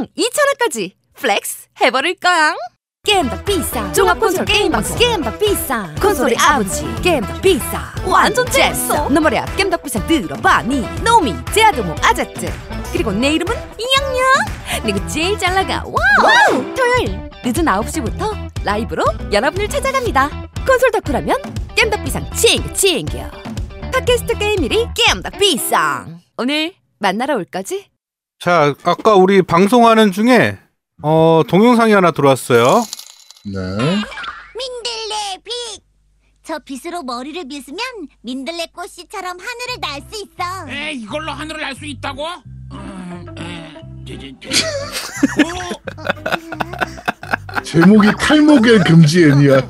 [0.00, 2.54] 총 2,000원까지 플렉스 해버릴 거야.
[3.04, 3.92] 게임 더 비싸.
[3.92, 4.96] 종합 콘솔 게임 방송.
[4.96, 5.94] 게임 더 비싸.
[6.00, 6.86] 콘솔이 아버지.
[7.02, 7.92] 게임 더 비싸.
[8.06, 9.10] 완전 jes어.
[9.10, 10.80] 너 머리야 게임 더 비싸 들어봐니.
[11.04, 12.50] 노미 제아도모 아제트.
[12.92, 14.82] 그리고 내 이름은 이영영.
[14.82, 15.84] 그리고 제일 잘 나가.
[15.84, 16.74] 와우.
[16.74, 20.30] 토요일 늦은 9시부터 라이브로 여러분을 찾아갑니다.
[20.66, 21.36] 콘솔 덕후라면
[21.74, 23.30] 게임 더 비상 챙겨 챙겨.
[23.92, 26.20] 팟캐스트 게임 일이 게임 더 비상.
[26.38, 27.89] 오늘 만나러 올 거지?
[28.40, 30.58] 자, 아까 우리 방송하는 중에
[31.02, 32.82] 어, 동영상이 하나 들어왔어요.
[33.44, 33.52] 네.
[33.52, 33.94] 민들레
[35.44, 35.82] 빛!
[36.42, 37.78] 저 빛으로 머리를 빗으면
[38.22, 40.66] 민들레 꽃씨처럼 하늘을 날 수 있어.
[40.70, 42.26] 에 이걸로 하늘을 날 수 있다고?
[42.72, 43.60] 음, 에.
[45.44, 45.70] 오,
[47.62, 49.60] 제목이 탈모겔 금지 애니야.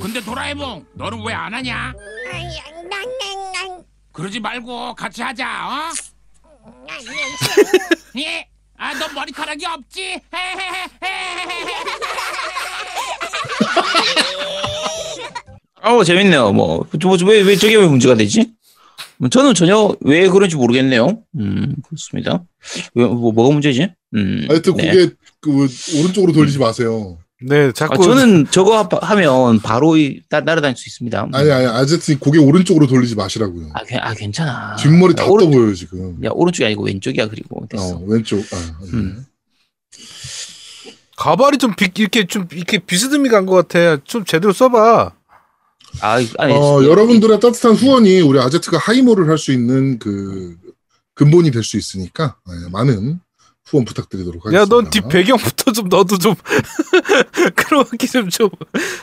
[0.00, 1.92] 근데 도라에몽 너는 왜 안 하냐?
[4.16, 5.44] 그러지 말고 같이 하자.
[5.44, 5.92] 어?
[8.18, 8.48] 예?
[8.78, 10.20] 아, 너 머리카락이 없지?
[15.82, 16.52] 어 재밌네요.
[16.52, 18.52] 뭐왜왜 왜 저게 왜 문제가 되지?
[19.18, 21.22] 뭐 저는 전혀 왜 그런지 모르겠네요.
[21.38, 22.42] 음 그렇습니다.
[22.94, 23.92] 왜, 뭐 뭐가 문제지?
[24.14, 24.46] 음.
[24.48, 24.88] 하여튼 네.
[24.88, 25.68] 고개 그
[26.00, 27.18] 오른쪽으로 돌리지 마세요.
[27.42, 31.28] 네, 아, 자꾸 저는 저거 하- 하면 바로 이- 따, 날아다닐 수 있습니다.
[31.34, 33.70] 아니 아니 아제트 고개 오른쪽으로 돌리지 마시라고요.
[33.74, 34.76] 아, 괜- 아, 괜찮아.
[34.76, 36.16] 뒷머리 다 오른, 보여요 지금.
[36.24, 37.96] 야 오른쪽이 아니고 왼쪽이야 그리고 됐어.
[37.96, 38.38] 어, 왼쪽.
[38.52, 38.88] 아, 네.
[38.94, 39.26] 음.
[41.16, 44.02] 가발이 좀 비, 이렇게 좀 이렇게 비스듬히 간 것 같아.
[44.04, 45.12] 좀 제대로 써봐.
[46.00, 50.56] 아, 아니, 어, 여러분들의 따뜻한 후원이 우리 아제트가 하이모를 할 수 있는 그
[51.14, 53.20] 근본이 될 수 있으니까 네, 많은
[53.66, 54.60] 후원 부탁드리도록 하겠습니다.
[54.62, 56.34] 야, 넌 뒷 배경부터 좀 너도 좀
[57.56, 58.48] 그렇게 좀좀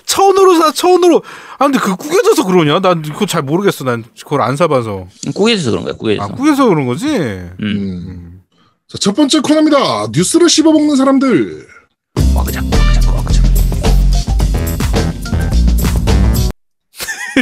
[0.06, 1.22] 천으로 사 천으로.
[1.60, 2.80] 아 근데 그 구겨져서 그러냐?
[2.80, 3.84] 난 그거 잘 모르겠어.
[3.84, 5.08] 난 그걸 안 사봐서.
[5.36, 5.94] 꾸겨져서 그런 거야.
[5.96, 6.24] 꾸겨져서.
[6.24, 7.08] 아 구겨서 그런 거지.
[7.08, 7.58] 음.
[7.62, 8.42] 음.
[8.88, 10.08] 자, 첫 번째 코너입니다.
[10.14, 11.68] 뉴스를 씹어먹는 사람들.
[12.36, 13.44] 와그작 와그작 와그작.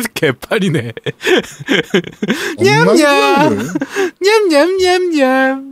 [0.16, 0.94] 개판이네.
[2.59, 2.97] 냠냠.
[2.97, 3.67] 사람들.
[4.22, 5.72] 냠냠냠냠.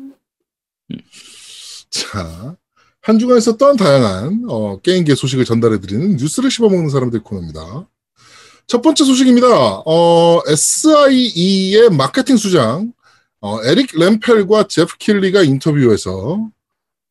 [1.90, 2.56] 자,
[3.02, 7.88] 한 주간 있었던 다양한 어, 게임계 소식을 전달해드리는 뉴스를 씹어먹는 사람들 코너입니다.
[8.68, 9.48] 첫 번째 소식입니다.
[9.86, 12.94] 어, SIE의 마케팅 수장
[13.42, 16.50] 어, 에릭 램펠과 제프 킬리가 인터뷰에서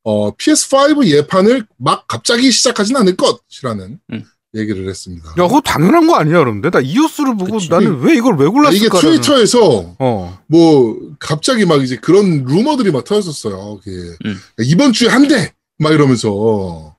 [0.05, 4.25] 어, PS5 예판을 막 갑자기 시작하진 않을 것이라는 음.
[4.55, 5.29] 얘기를 했습니다.
[5.31, 6.71] 야, 그거 당연한 거 아니야, 그런데?
[6.71, 7.69] 나 이오스를 보고 그치.
[7.69, 8.99] 나는 왜 이걸 왜 아, 이게 골랐을까?
[9.01, 10.39] 트위터에서 어.
[10.47, 13.81] 뭐 갑자기 막 이제 그런 루머들이 막 터졌었어요.
[13.85, 14.37] 그 음.
[14.61, 16.97] 이번 주에 한 대 막 이러면서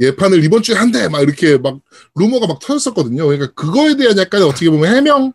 [0.00, 1.78] 예판을 이번 주에 한 대 막 이렇게 막
[2.14, 3.24] 루머가 막 터졌었거든요.
[3.26, 5.32] 그러니까 그거에 대한 약간 어떻게 보면 해명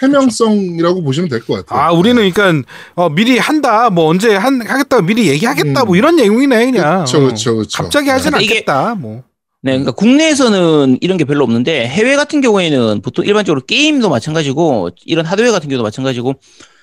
[0.00, 1.80] 해명성이라고 보시면 될 것 같아요.
[1.86, 3.90] 아, 우리는 그러니까 어, 미리 한다.
[3.90, 5.00] 뭐 언제 한 하겠다.
[5.02, 5.82] 미리 얘기하겠다.
[5.82, 5.86] 음.
[5.86, 6.98] 뭐 이런 내용이네, 그냥.
[6.98, 7.20] 그렇죠, 어.
[7.22, 7.82] 그렇죠, 그렇죠.
[7.82, 8.94] 갑자기 하진 이게- 않겠다.
[8.94, 9.24] 뭐.
[9.60, 15.24] 네, 그러니까 국내에서는 이런 게 별로 없는데 해외 같은 경우에는 보통 일반적으로 게임도 마찬가지고 이런
[15.24, 16.34] 하드웨어 같은 경우도 마찬가지고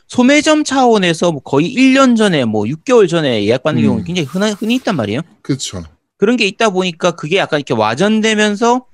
[0.08, 3.86] 소매점 차원에서 뭐 거의 1년 전에 뭐 6개월 전에 예약받는 음.
[3.86, 5.22] 경우는 굉장히 흔하, 흔히 있단 말이에요.
[5.42, 5.84] 그렇죠.
[6.18, 8.86] 그런 게 있다 보니까 그게 약간 이렇게 와전되면서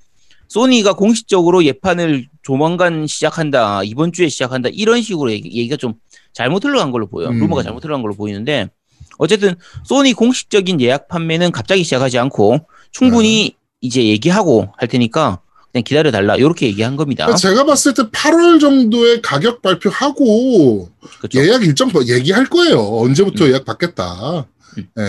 [0.47, 5.93] 소니가 공식적으로 예판을 조만간 시작한다, 이번 주에 시작한다, 이런 식으로 얘기, 얘기가 좀
[6.33, 7.29] 잘못 흘러간 걸로 보여요.
[7.29, 7.39] 음.
[7.39, 8.69] 루머가 잘못 흘러간 걸로 보이는데,
[9.17, 9.55] 어쨌든
[9.85, 15.39] 소니 공식적인 예약 판매는 갑자기 시작하지 않고 충분히 이제 얘기하고 할 테니까
[15.71, 17.25] 그냥 기다려 달라, 이렇게 얘기한 겁니다.
[17.25, 21.39] 그러니까 제가 봤을 때 8월 정도에 가격 발표하고 그렇죠.
[21.39, 22.79] 예약 일정 뭐 얘기할 거예요.
[22.99, 24.45] 언제부터 예약 받겠다.
[24.77, 24.87] 음.
[24.99, 25.03] 예.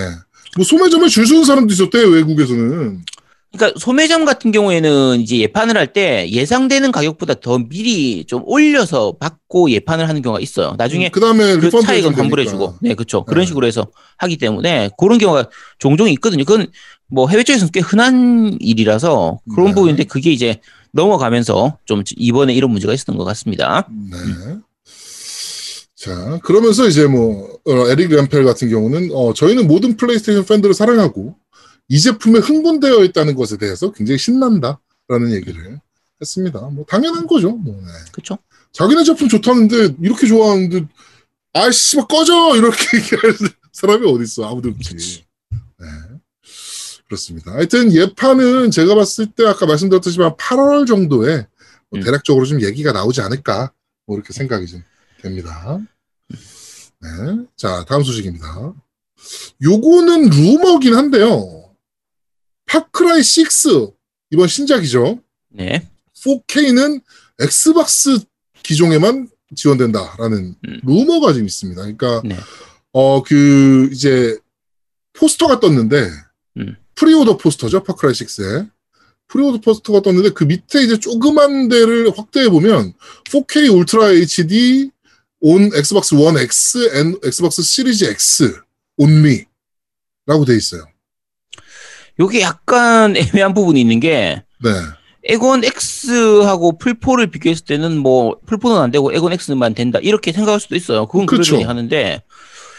[0.57, 3.05] 뭐 소매점에 줄 서는 사람도 있었대요 외국에서는.
[3.53, 9.71] 그러니까 소매점 같은 경우에는 이제 예판을 할 때 예상되는 가격보다 더 미리 좀 올려서 받고
[9.71, 10.75] 예판을 하는 경우가 있어요.
[10.79, 12.77] 나중에 그 다음에 그 차익은 환불해주고.
[12.81, 13.25] 네, 그렇죠.
[13.25, 13.47] 그런 네.
[13.47, 13.87] 식으로 해서
[14.19, 16.45] 하기 때문에 그런 경우가 종종 있거든요.
[16.45, 16.67] 그건
[17.09, 19.75] 뭐 해외 쪽에서는 꽤 흔한 일이라서 그런 네.
[19.75, 20.61] 부분인데 그게 이제
[20.93, 23.87] 넘어가면서 좀 이번에 이런 문제가 있었던 것 같습니다.
[23.91, 24.57] 네.
[25.95, 31.37] 자, 그러면서 이제 뭐, 어, 에릭 램펠 같은 경우는, 어, 저희는 모든 플레이스테이션 팬들을 사랑하고,
[31.93, 35.79] 이 제품에 흥분되어 있다는 것에 대해서 굉장히 신난다라는 얘기를
[36.23, 36.59] 했습니다.
[36.61, 37.51] 뭐, 당연한 거죠.
[37.51, 37.93] 뭐, 네.
[38.13, 38.39] 그렇죠.
[38.73, 40.89] 자기네 제품 좋다는데, 이렇게 좋아하는데,
[41.53, 42.57] 아이씨, 막 꺼져!
[42.57, 43.37] 이렇게 얘기할
[43.73, 44.49] 사람이 어딨어.
[44.49, 45.27] 아무도 없지.
[45.51, 45.87] 네.
[47.09, 47.53] 그렇습니다.
[47.53, 51.47] 하여튼, 예판은 제가 봤을 때, 아까 말씀드렸듯이만 8월 정도에
[51.91, 52.03] 뭐 음.
[52.03, 53.71] 대략적으로 좀 얘기가 나오지 않을까,
[54.07, 54.83] 뭐, 이렇게 생각이 좀
[55.21, 55.79] 됩니다.
[56.31, 57.09] 네.
[57.55, 58.73] 자, 다음 소식입니다.
[59.63, 61.62] 요거는 루머긴 한데요.
[62.67, 63.97] 파크라이 6,
[64.31, 65.21] 이번 신작이죠.
[65.51, 65.89] 네.
[66.15, 67.03] 4K는
[67.41, 68.19] Xbox
[68.63, 70.81] 기종에만 지원된다라는 음.
[70.85, 71.81] 루머가 좀 있습니다.
[71.83, 72.37] 그러니까 네.
[72.93, 74.39] 어, 그, 이제,
[75.15, 76.11] 포스터가 떴는데,
[76.59, 76.77] 음.
[76.95, 78.71] preorder 포스터죠, Far Cry 6에.
[79.29, 82.93] preorder 포스터가 떴는데, 그 밑에 이제 조그만 데를 확대해 보면,
[83.25, 84.91] 4K Ultra HD
[85.41, 88.61] on Xbox 1 X and Xbox Series X
[88.97, 89.47] only.
[90.25, 90.87] 라고 돼 있어요.
[92.21, 94.71] 요게 약간 애매한 부분이 있는 게 네.
[95.25, 100.75] 에곤 X하고 풀포를 비교했을 때는 뭐 풀포는 안 되고 에곤 X만 된다 이렇게 생각할 수도
[100.75, 101.07] 있어요.
[101.07, 101.43] 그건 그쵸.
[101.43, 102.23] 그러려니 하는데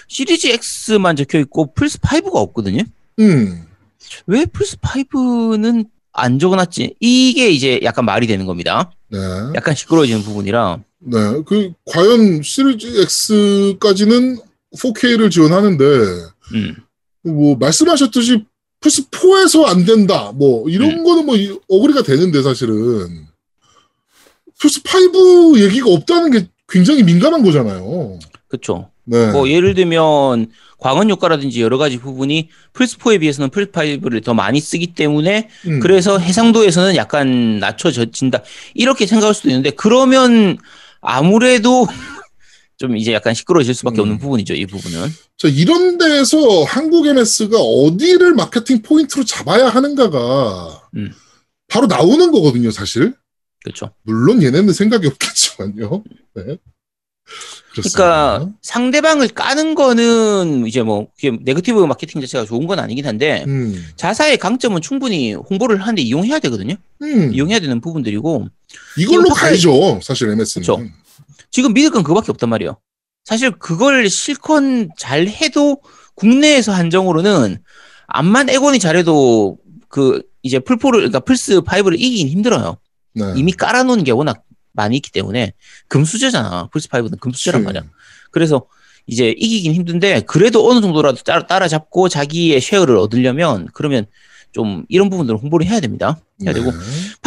[0.08, 0.48] 시리즈
[0.90, 2.84] X만 적혀 있고 플스 5가 없거든요.
[3.20, 3.66] 음.
[4.28, 6.96] 왜 플스 5는 안 적어놨지?
[7.00, 8.92] 이게 이제 약간 말이 되는 겁니다.
[9.10, 9.20] 네.
[9.56, 10.80] 약간 시끄러워지는 부분이라.
[11.00, 11.18] 네.
[11.46, 12.88] 그, 과연 시리즈
[13.80, 14.38] X까지는
[14.78, 15.84] 4K를 지원하는데,
[16.54, 16.76] 음.
[17.24, 18.46] 뭐, 말씀하셨듯이
[18.84, 20.32] 플스4에서 안 된다.
[20.36, 21.04] 뭐, 이런 음.
[21.04, 23.26] 거는 뭐, 이- 어그리가 되는데, 사실은.
[24.60, 28.20] 플스5 얘기가 없다는 게 굉장히 민감한 거잖아요.
[28.48, 28.90] 그쵸.
[29.06, 29.32] 네.
[29.32, 30.48] 뭐 예를 들면
[30.78, 35.80] 광원 효과라든지 여러 가지 부분이 플스 4에 비해서는 플스 5를 더 많이 쓰기 때문에 음.
[35.82, 38.44] 그래서 해상도에서는 약간 낮춰진다
[38.76, 40.58] 이렇게 생각할 수도 있는데 그러면
[41.02, 41.86] 아무래도
[42.84, 44.02] 좀 이제 약간 시끄러워질 수밖에 음.
[44.02, 45.08] 없는 부분이죠 이 부분은
[45.38, 51.14] 자, 이런 데에서 한국 MS가 어디를 마케팅 포인트로 잡아야 하는가가 음.
[51.70, 53.14] 바로 나오는 거거든요, 사실.
[53.64, 53.94] 그렇죠.
[54.02, 56.04] 물론 얘네는 생각이 없겠지만요.
[56.36, 56.58] 네.
[57.72, 58.38] 그렇습니다.
[58.38, 61.08] 그러니까 상대방을 까는 거는 이제 뭐
[61.42, 63.82] 네거티브 마케팅 자체가 좋은 건 아니긴 한데 음.
[63.96, 66.76] 자사의 강점은 충분히 홍보를 하는데 이용해야 되거든요.
[67.02, 67.34] 음.
[67.34, 68.50] 이용해야 되는 부분들이고
[68.98, 70.62] 이걸로 가야죠, 사실 MS는.
[70.62, 70.86] 그쵸.
[71.54, 72.78] 지금 믿을 건 그밖에 없단 말이에요.
[73.24, 74.62] 사실 그걸 실컷
[74.98, 75.82] 잘 해도
[76.16, 77.60] 국내에서 한정으로는
[78.08, 79.58] 암만 엑원이 잘해도
[79.88, 82.78] 그 이제 플포를 그러니까 플스 5를 이기긴 힘들어요.
[83.14, 83.34] 네.
[83.38, 85.54] 이미 깔아놓은 게 워낙 많이 있기 때문에
[85.88, 86.70] 금수저잖아.
[86.72, 87.84] 플스 5는 금수저란 말이야.
[88.32, 88.66] 그래서
[89.06, 94.08] 이제 이기긴 힘든데 그래도 어느 정도라도 따라, 따라잡고 자기의 share를 얻으려면 그러면
[94.52, 96.20] 좀 이런 부분들은 홍보를 해야 됩니다.
[96.42, 96.78] 해야 되고 네.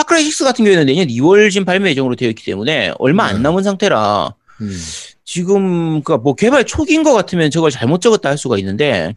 [0.06, 3.34] Far Cry 6 같은 경우에는 내년 2월쯤 발매 예정으로 되어 있기 때문에 얼마 네.
[3.34, 4.80] 안 남은 상태라 음.
[5.24, 9.16] 지금 그뭐 그러니까 개발 초기인 것 같으면 저걸 잘못 적었다 할 수가 있는데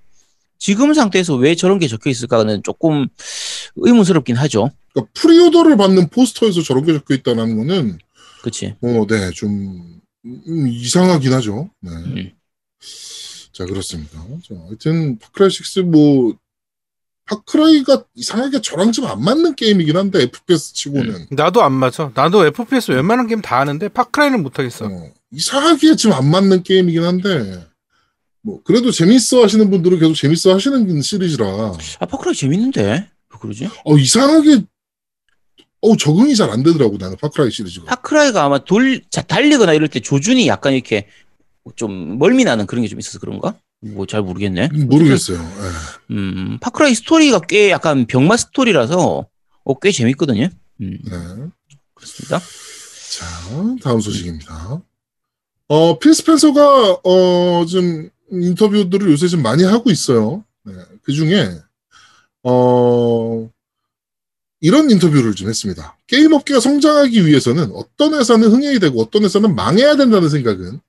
[0.57, 3.07] 지금 상태에서 왜 저런 게 적혀 있을까는 조금
[3.77, 4.71] 의문스럽긴 하죠.
[4.91, 7.99] 그러니까 preorder를 받는 포스터에서 저런 게 적혀 있다는 거는
[8.41, 8.75] 그치?
[8.81, 11.69] 어, 네, 좀 음, 이상하긴 하죠.
[11.79, 11.91] 네.
[11.91, 12.31] 음.
[13.53, 14.17] 자, 그렇습니다.
[14.47, 16.37] 자, 하여튼 Far Cry 6뭐
[17.29, 22.11] Far Cry가 이상하게 저랑 좀 안 맞는 게임이긴 한데 FPS 치고는 나도 안 맞아.
[22.13, 24.85] 나도 FPS 웬만한 게임 다 하는데 Far Cry는 못 하겠어.
[24.85, 27.67] 어, 이상하게 좀안 맞는 게임이긴 한데
[28.41, 31.45] 뭐 그래도 재밌어 하시는 분들은 계속 재밌어 하시는 시리즈라
[31.99, 33.69] 아 Far Cry 재밌는데 왜 그러지?
[33.85, 34.63] 어 이상하게
[35.81, 37.85] 어 적응이 잘 안 되더라고 나는 Far Cry 시리즈가.
[37.85, 41.07] Far Cry가 아마 돌 자, 달리거나 이럴 때 조준이 약간 이렇게
[41.75, 43.55] 좀 멀미 나는 그런 게 좀 있어서 그런가?
[43.81, 44.69] 뭐 잘 모르겠네.
[44.73, 45.37] 음, 모르겠어요.
[45.39, 46.13] 예.
[46.13, 49.27] 음, Far Cry 스토리가 꽤 약간 병맛 스토리라서
[49.63, 50.49] 어, 꽤 재밌거든요.
[50.81, 51.11] 음, 네.
[51.93, 52.39] 그렇습니다.
[52.39, 53.25] 자,
[53.81, 54.81] 다음 소식입니다.
[55.67, 60.43] 어, 필 스펜서가, 어, 좀, 인터뷰들을 요새 좀 많이 하고 있어요.
[60.63, 60.73] 네,
[61.03, 61.59] 그 중에,
[62.43, 63.49] 어,
[64.61, 65.97] 이런 인터뷰를 좀 했습니다.
[66.07, 70.79] 게임 업계가 성장하기 위해서는 어떤 회사는 흥행이 되고 어떤 회사는 망해야 된다는 생각은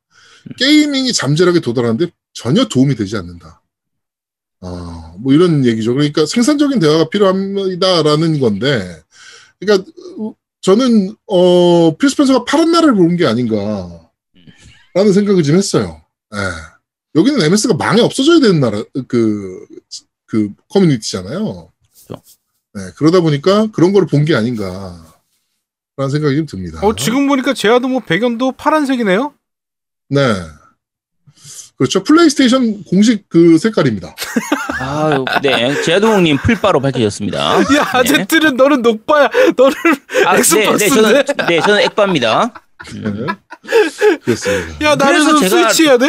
[0.59, 2.07] 게이밍이 잠재력에 도달하는데
[2.41, 3.61] 전혀 도움이 되지 않는다.
[4.63, 5.93] 어, 뭐 이런 얘기죠.
[5.93, 9.03] 그러니까 생산적인 대화가 필요합니다라는 건데,
[9.59, 9.91] 그러니까
[10.63, 14.01] 저는 어 필스펜서가 파란 날을 보는 게 아닌가라는
[15.15, 16.03] 생각을 좀 했어요.
[16.35, 16.39] 예.
[17.15, 19.67] 여기는 MS가 망해 없어져야 되는 나라 그,
[20.27, 21.71] 그 커뮤니티잖아요.
[22.07, 22.23] 그렇죠.
[22.73, 25.03] 네, 그러다 보니까 그런 걸 본 게 아닌가라는
[26.11, 26.81] 생각이 좀 듭니다.
[26.87, 29.35] 어 지금 보니까 제아도 뭐 배경도 파란색이네요.
[30.11, 30.21] 네.
[31.81, 32.05] 그렇죠.
[32.05, 34.15] 플레이스테이션 공식 그 색깔입니다.
[34.81, 35.81] 아, 네.
[35.81, 37.39] 제아도님 플빠로 밝혀졌습니다.
[37.75, 39.31] 야 아제트는 너는 녹빠야.
[39.57, 39.75] 너는
[40.27, 40.77] 아, 네, Xbox인데?
[40.77, 42.53] 네, 저는, 네, 저는 엑빠입니다.
[42.93, 44.19] 네.
[44.25, 44.85] 그렇습니다.
[44.85, 46.07] 야 나는 그래서 제가- 스위치 해야 돼?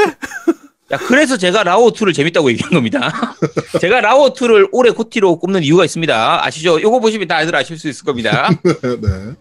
[0.92, 3.34] 야, 그래서 제가 라오2를 재밌다고 얘기한 겁니다.
[3.80, 6.46] 제가 라오2를 올해 GOTY로 꼽는 이유가 있습니다.
[6.46, 6.82] 아시죠?
[6.82, 8.50] 요거 보시면 다들 아실 수 있을 겁니다.
[8.62, 9.34] 네.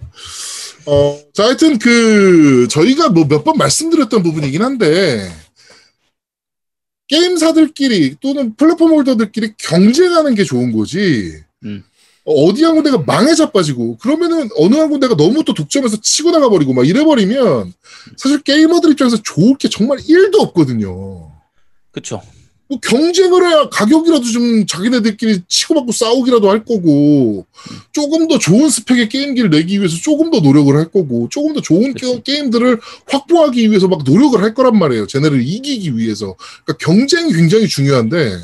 [0.87, 5.29] 어, 자, 하여튼 그, 저희가 뭐 몇 번 말씀드렸던 부분이긴 한데,
[7.11, 11.83] 게임사들끼리 또는 플랫폼 홀더들끼리 경쟁하는 게 좋은 거지, 음.
[12.25, 16.73] 어디 한 군데가 망해 자빠지고, 그러면은 어느 한 군데가 너무 또 독점해서 치고 나가 버리고
[16.73, 17.73] 막 이래 버리면,
[18.17, 21.33] 사실 게이머들 입장에서 좋을 게 정말 1도 없거든요.
[21.91, 22.23] 그쵸.
[22.23, 22.40] 뭐
[22.79, 27.45] 경쟁을 해야 가격이라도 좀 자기네들끼리 치고받고 싸우기라도 할 거고
[27.93, 31.95] 조금 더 좋은 스펙의 게임기를 내기 위해서 조금 더 노력을 할 거고 조금 더 좋은
[31.95, 32.23] 그치.
[32.23, 35.07] 게, 임들을 확보하기 위해서 막 노력을 할 거란 말이에요.
[35.09, 36.37] 쟤네를 이기기 위해서.
[36.65, 38.39] 그러니까 경쟁이 굉장히 중요한데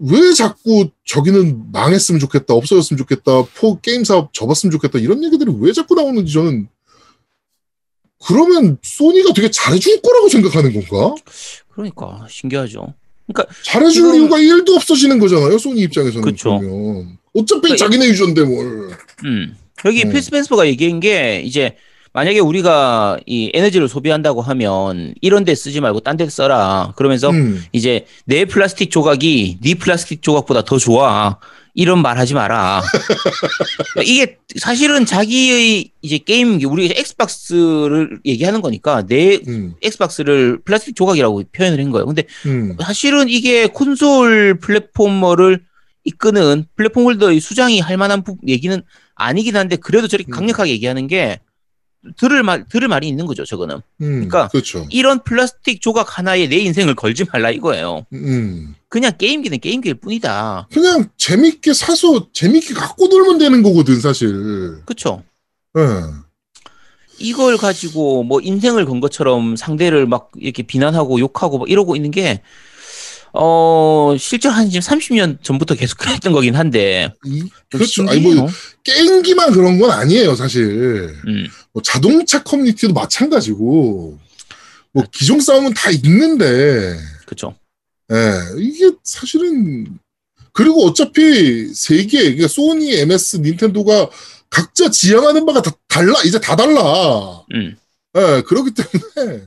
[0.00, 5.72] 왜 자꾸 저기는 망했으면 좋겠다, 없어졌으면 좋겠다, 포 게임 사업 접었으면 좋겠다 이런 얘기들이 왜
[5.72, 6.68] 자꾸 나오는지 저는
[8.26, 11.14] 그러면 소니가 되게 잘해줄 거라고 생각하는 건가?
[11.82, 12.92] 그러니까 신기하죠.
[13.28, 16.22] 그러니까 잘해줄 지금- 이유가 1도 없어지는 거잖아요, 소니 입장에서는.
[16.22, 16.58] 그쵸.
[16.58, 17.18] 그러면.
[17.36, 18.90] 어차피 그러니까 자기네 유저인데 뭘.
[19.24, 19.56] 음.
[19.84, 20.10] 여기 음.
[20.10, 21.76] 필 스펜서가 얘기한 게 이제
[22.12, 26.92] 만약에 우리가 이 에너지를 소비한다고 하면 이런 데 쓰지 말고 딴 데 써라.
[26.96, 31.38] 그러면서 음, 이제 내 플라스틱 조각이 네 플라스틱 조각보다 더 좋아.
[31.74, 32.82] 이런 말 하지 마라.
[34.04, 41.82] 이게 사실은 자기의 이제 게임, 우리가 엑스박스를 얘기하는 거니까 내 음, 엑스박스를 플라스틱 조각이라고 표현을
[41.82, 42.06] 한 거예요.
[42.06, 42.76] 근데 음.
[42.80, 45.60] 사실은 이게 콘솔 platformer를
[46.04, 48.80] 이끄는 플랫폼 홀더의 수장이 할 만한 부- 얘기는
[49.14, 50.32] 아니긴 한데 그래도 저렇게 음.
[50.32, 51.40] 강력하게 얘기하는 게
[52.16, 53.44] 들을 말 들을 말이 있는 거죠.
[53.44, 54.86] 저거는 음, 그러니까 그렇죠.
[54.90, 58.06] 이런 플라스틱 조각 하나에 내 인생을 걸지 말라 이거예요.
[58.12, 58.74] 음.
[58.88, 60.68] 그냥 게임기는 게임기일 뿐이다.
[60.72, 64.30] 그냥 재밌게 사서 재밌게 갖고 놀면 되는 거거든, 사실.
[65.76, 65.82] 예.
[67.18, 72.40] 이걸 가지고 뭐 인생을 건 것처럼 상대를 막 이렇게 비난하고 욕하고 막 이러고 있는 게,
[73.34, 77.12] 어, 실제 한 지금 30년 전부터 계속 그랬던 거긴 한데.
[77.26, 78.02] 이- 좀 그렇죠.
[78.08, 78.40] 아니, 신기해요.
[78.42, 78.50] 뭐,
[78.84, 81.14] 게임기만 그런 건 아니에요, 사실.
[81.26, 81.46] 음,
[81.78, 84.18] 뭐 자동차 커뮤니티도 마찬가지고,
[84.92, 87.54] 뭐, 기종 싸움은 다 있는데, 그쵸.
[88.10, 88.16] 예,
[88.58, 89.98] 이게 사실은
[90.52, 94.10] 그리고 어차피 세계 그러니까 소니, MS, 닌텐도가
[94.50, 97.44] 각자 지향하는 바가 다 달라 이제 다 달라.
[97.54, 97.76] 음,
[98.16, 99.46] 예, 그렇기 때문에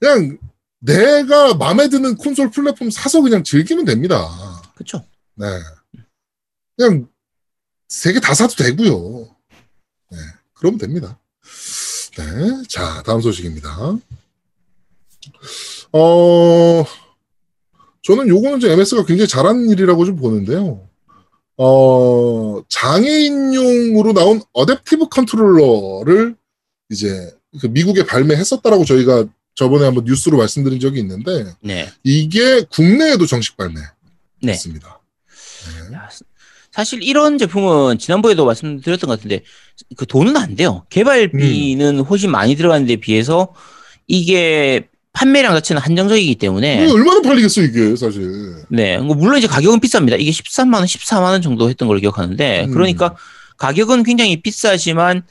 [0.00, 0.38] 그냥
[0.78, 4.62] 내가 마음에 드는 콘솔 플랫폼 사서 그냥 즐기면 됩니다.
[4.76, 5.04] 그쵸.
[5.34, 5.46] 네,
[6.76, 7.06] 그냥
[7.88, 9.28] 세 개 다 사도 되고요.
[10.12, 10.18] 네,
[10.54, 11.18] 그러면 됩니다.
[12.16, 13.98] 네, 자 다음 소식입니다.
[15.92, 16.84] 어,
[18.02, 20.86] 저는 요거는 좀 MS가 굉장히 잘한 일이라고 좀 보는데요.
[21.58, 26.36] 어, 장애인용으로 나온 adaptive 컨트롤러를
[26.90, 31.90] 이제 그 미국에 발매했었다라고 저희가 저번에 한번 뉴스로 말씀드린 적이 있는데 네.
[32.02, 33.68] 이게 국내에도 정식 네.
[34.42, 35.00] 발매했습니다.
[35.90, 35.94] 네.
[35.96, 36.08] 야,
[36.70, 39.42] 사실 이런 제품은 지난번에도 말씀드렸던 것 같은데,
[39.96, 40.84] 그 돈은 안 돼요.
[40.90, 43.54] 개발비는 훨씬 많이 들어가는 데 비해서
[44.06, 48.54] 이게 판매량 자체는 한정적이기 때문에, 얼마나 팔리겠어 이게 사실.
[48.68, 48.98] 네.
[48.98, 50.20] 뭐 물론 이제 가격은 비쌉니다.
[50.20, 52.70] 이게 13만 원, 14만 원 정도 했던 걸 기억하는데, 음.
[52.70, 53.16] 그러니까
[53.56, 55.22] 가격은 굉장히 비싸지만,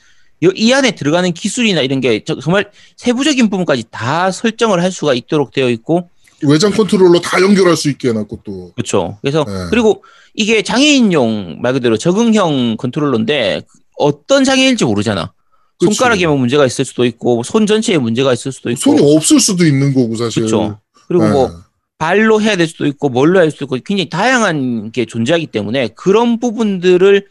[0.44, 5.14] 여- 이 안에 들어가는 기술이나 이런 게 저- 정말 세부적인 부분까지 다 설정을 할 수가
[5.14, 6.10] 있도록 되어 있고,
[6.42, 8.72] 외장 컨트롤러 다 연결할 수 있게 해놨고 또.
[8.74, 9.18] 그렇죠.
[9.22, 9.54] 그래서 네.
[9.70, 13.62] 그리고 이게 장애인용 말 그대로 적응형 컨트롤러인데
[13.98, 15.34] 어떤 장애일지 모르잖아.
[15.78, 15.94] 그치.
[15.94, 19.94] 손가락에만 문제가 있을 수도 있고 손 전체에 문제가 있을 수도 있고 손이 없을 수도 있는
[19.94, 20.44] 거고 사실.
[20.44, 20.80] 그쵸.
[21.08, 21.32] 그리고 네.
[21.32, 21.52] 뭐
[21.98, 26.40] 발로 해야 될 수도 있고 뭘로 할 수도 있고 굉장히 다양한 게 존재하기 때문에 그런
[26.40, 27.28] 부분들을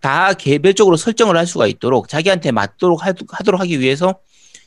[0.00, 4.16] 다 개별적으로 설정을 할 수가 있도록 자기한테 맞도록 하, 하도록 하기 위해서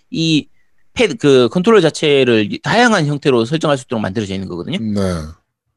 [0.10, 0.48] 이
[0.94, 4.80] 패드 그 컨트롤 자체를 다양한 형태로 설정할 수 있도록 만들어져 있는 거거든요.
[4.80, 5.02] 네.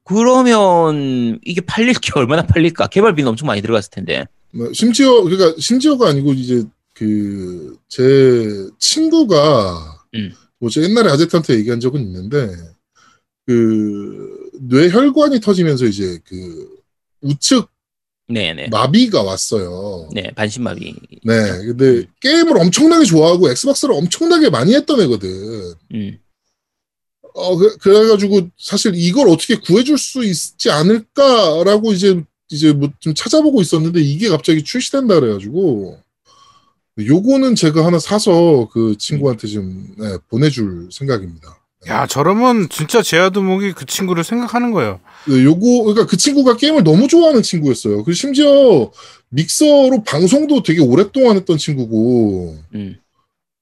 [0.05, 2.89] 그러면 이게 팔릴 게 얼마나 팔릴까?
[2.89, 4.25] 개발비는 엄청 많이 들어갔을 텐데.
[4.53, 10.33] 뭐 심지어 그러니까 심지어가 아니고 이제 그 제 친구가 음.
[10.61, 12.51] 뭐제 옛날에 아제트한테 얘기한 적은 있는데
[13.47, 16.81] 그 뇌혈관이 터지면서 이제 그
[17.21, 17.69] 우측
[18.29, 18.69] 네네.
[18.69, 20.09] 마비가 왔어요.
[20.15, 20.95] 네, 반신마비.
[21.23, 21.35] 네.
[21.67, 25.75] 근데 게임을 엄청나게 좋아하고 엑스박스를 엄청나게 많이 했던 애거든.
[25.93, 26.19] 음,
[27.35, 33.61] 어, 그, 그래가지고 사실 이걸 어떻게 구해줄 수 있지 않을까라고 이제 이제 뭐 좀 찾아보고
[33.63, 35.99] 있었는데 이게 갑자기 출시된다 그래가지고
[36.99, 41.59] 요거는 제가 하나 사서 그 친구한테 좀 네, 보내줄 생각입니다.
[41.89, 45.01] 야 저러면 진짜 제아두목이 그 친구를 생각하는 거예요.
[45.27, 48.05] 네, 요거 그러니까 그 친구가 게임을 너무 좋아하는 친구였어요.
[48.05, 48.93] 그 심지어
[49.31, 52.97] 믹서로 방송도 되게 오랫동안 했던 친구고 음,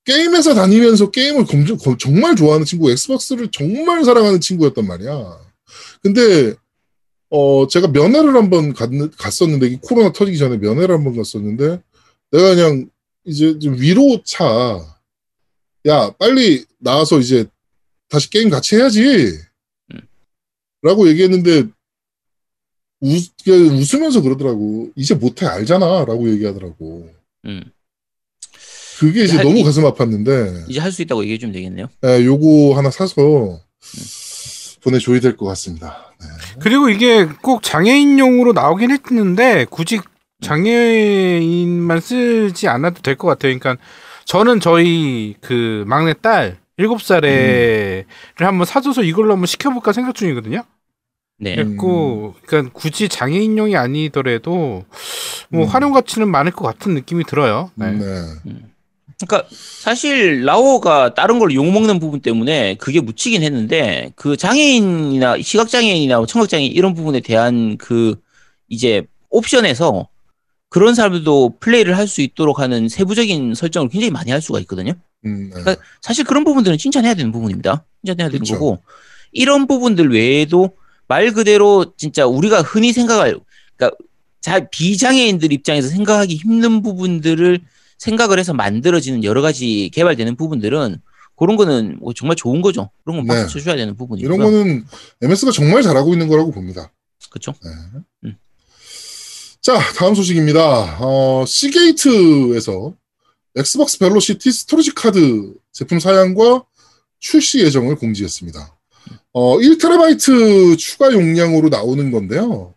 [0.05, 5.39] 게임회사 다니면서 게임을 검- 검- 정말 좋아하는 친구, 엑스박스를 정말 사랑하는 친구였단 말이야.
[6.03, 6.55] 근데
[7.31, 11.81] 어 제가 면회를 한번 갔, 갔었는데 이 코로나 터지기 전에 면회를 한번 갔었는데
[12.33, 12.89] 내가 그냥
[13.25, 14.81] 이제 좀 위로 차.
[15.87, 17.47] 야 빨리 나와서 이제
[18.09, 19.01] 다시 게임 같이 해야지.
[19.95, 20.01] 음.
[20.83, 21.65] 라고 얘기했는데
[23.01, 24.91] 웃, 그냥 웃으면서 그러더라고.
[24.97, 26.05] 이제 못해 알잖아.
[26.05, 27.09] 라고 얘기하더라고.
[27.47, 27.63] 음.
[28.99, 31.89] 그게 이제 할- 너무 이- 가슴 아팠는데 이제 할 수 있다고 얘기해 주면 되겠네요.
[32.05, 33.61] 예, 요거 하나 사서
[34.83, 36.13] 보내줘야 될 것 같습니다.
[36.21, 36.27] 네.
[36.61, 40.01] 그리고 이게 꼭 장애인용으로 나오긴 했는데 굳이
[40.43, 43.57] 장애인만 쓰지 않아도 될 것 같아요.
[43.59, 43.83] 그러니까
[44.25, 48.07] 저는 저희 그 막내 딸 일곱 살에를
[48.39, 50.63] 한번 사줘서 이걸로 한번 시켜볼까 생각 중이거든요.
[51.39, 51.57] 네.
[51.57, 54.85] 그래고 그러니까 굳이 장애인용이 아니더라도
[55.49, 55.69] 뭐 음.
[55.69, 57.71] 활용 가치는 많을 것 같은 느낌이 들어요.
[57.75, 57.93] 네.
[57.93, 58.05] 네.
[59.27, 66.73] 그러니까 사실 라오가 다른 걸 욕먹는 부분 때문에 그게 묻히긴 했는데 그 장애인이나 시각장애인이나 청각장애인
[66.73, 68.17] 이런 부분에 대한 그
[68.69, 70.09] 이제 옵션에서
[70.69, 74.93] 그런 사람들도 플레이를 할 수 있도록 하는 세부적인 설정을 굉장히 많이 할 수가 있거든요.
[75.27, 75.61] 음, 네.
[75.61, 77.85] 그러니까 사실 그런 부분들은 칭찬해야 되는 부분입니다.
[78.05, 78.55] 칭찬해야 되는 그쵸.
[78.55, 78.79] 거고
[79.33, 80.71] 이런 부분들 외에도
[81.09, 83.37] 말 그대로 진짜 우리가 흔히 생각할
[83.77, 83.97] 그러니까
[84.41, 87.61] 자 비장애인들 입장에서 생각하기 힘든 부분들을
[88.01, 91.01] 생각을 해서 만들어지는 여러 가지 개발되는 부분들은
[91.37, 92.91] 그런 거는 뭐 정말 좋은 거죠.
[93.05, 93.53] 그런 건 박수 네.
[93.53, 94.35] 쳐줘야 되는 부분이고요.
[94.35, 94.85] 이런 거는
[95.23, 96.93] MS가 정말 잘하고 있는 거라고 봅니다.
[97.31, 97.55] 그렇죠.
[97.63, 97.71] 네.
[98.25, 98.37] 음.
[99.61, 100.99] 자, 다음 소식입니다.
[101.01, 102.95] 어, 시게이트에서
[103.57, 106.65] 엑스박스 Velocity Storage Card 제품 사양과
[107.19, 108.79] 출시 예정을 공지했습니다.
[109.33, 112.75] 어, 1TB 추가 용량으로 나오는 건데요.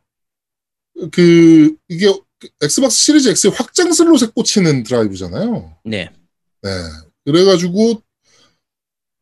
[1.11, 2.13] 그, 이게
[2.61, 5.75] 엑스박스 시리즈 X의 확장 슬롯에 꽂히는 드라이브잖아요.
[5.85, 6.09] 네.
[6.61, 6.69] 네.
[7.25, 8.01] 그래가지고,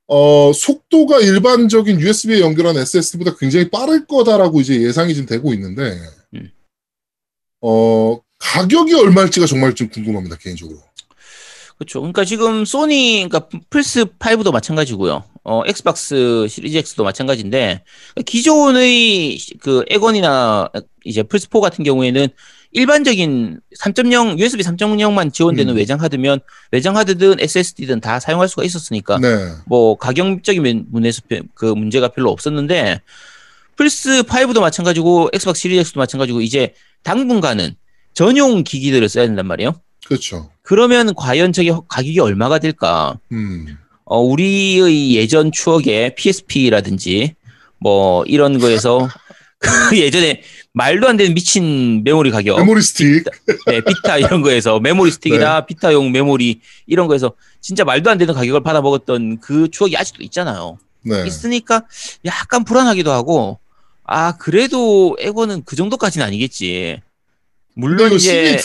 [0.07, 5.99] 어, 속도가 일반적인 USB에 연결한 SSD보다 굉장히 빠를 거다라고 이제 예상이 지금 되고 있는데,
[6.35, 6.51] 음.
[7.61, 10.79] 어, 가격이 얼마일지가 정말 좀 궁금합니다, 개인적으로.
[11.77, 11.99] 그렇죠.
[12.01, 15.23] 그러니까 지금 소니, 그러니까 플스 5도 마찬가지고요.
[15.43, 17.83] 어, 엑스박스 시리즈 X도 마찬가지인데
[18.25, 20.69] 기존의 그 엑원이나
[21.03, 22.27] 이제 플스 4 같은 경우에는
[22.73, 25.77] 일반적인 3.0 USB 3.0만 지원되는 음.
[25.77, 26.39] 외장 하드면
[26.71, 29.27] 외장 하드든 SSD든 다 사용할 수가 있었으니까 네.
[29.65, 30.85] 뭐 가격적인
[31.27, 33.01] 별- 그 문제가 별로 없었는데
[33.75, 37.75] 플스 5도 마찬가지고 엑스박스 시리즈 X도 마찬가지고 이제 당분간은
[38.13, 39.73] 전용 기기들을 써야 된단 말이에요.
[40.05, 40.51] 그렇죠.
[40.61, 43.17] 그러면 과연 저게 허- 가격이 얼마가 될까?
[43.31, 43.77] 음.
[44.05, 47.35] 어, 우리의 예전 추억에 PSP라든지
[47.79, 49.07] 뭐 이런 거에서
[49.59, 50.41] 그 예전에
[50.73, 53.25] 말도 안 되는 미친 메모리 가격, 메모리 스틱.
[53.67, 58.63] 네, 비타 이런 거에서 메모리 스틱이나 비타용 메모리 이런 거에서 진짜 말도 안 되는 가격을
[58.63, 60.77] 받아 먹었던 그 추억이 아직도 있잖아요.
[61.03, 61.25] 네.
[61.27, 61.83] 있으니까
[62.25, 63.59] 약간 불안하기도 하고
[64.03, 67.01] 아 그래도 엑원은 그 정도까지는 아니겠지.
[67.75, 68.57] 물론 이제.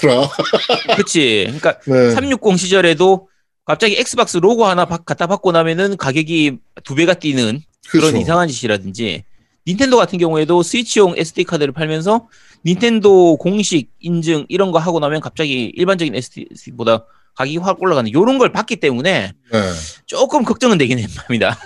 [0.94, 1.44] 그렇지.
[1.46, 2.10] 그러니까 네.
[2.10, 3.28] 360 시절에도
[3.66, 8.16] 갑자기 엑스박스 로고 하나 바- 갖다 박고 나면은 가격이 두 배가 뛰는 그런 그렇죠.
[8.18, 9.24] 이상한 짓이라든지
[9.66, 12.28] 닌텐도 같은 경우에도 스위치용 SD 카드를 팔면서
[12.64, 18.52] 닌텐도 공식 인증 이런 거 하고 나면 갑자기 일반적인 SD보다 가격이 확 올라가는 이런 걸
[18.52, 19.72] 봤기 때문에 네.
[20.06, 21.58] 조금 걱정은 되긴 합니다.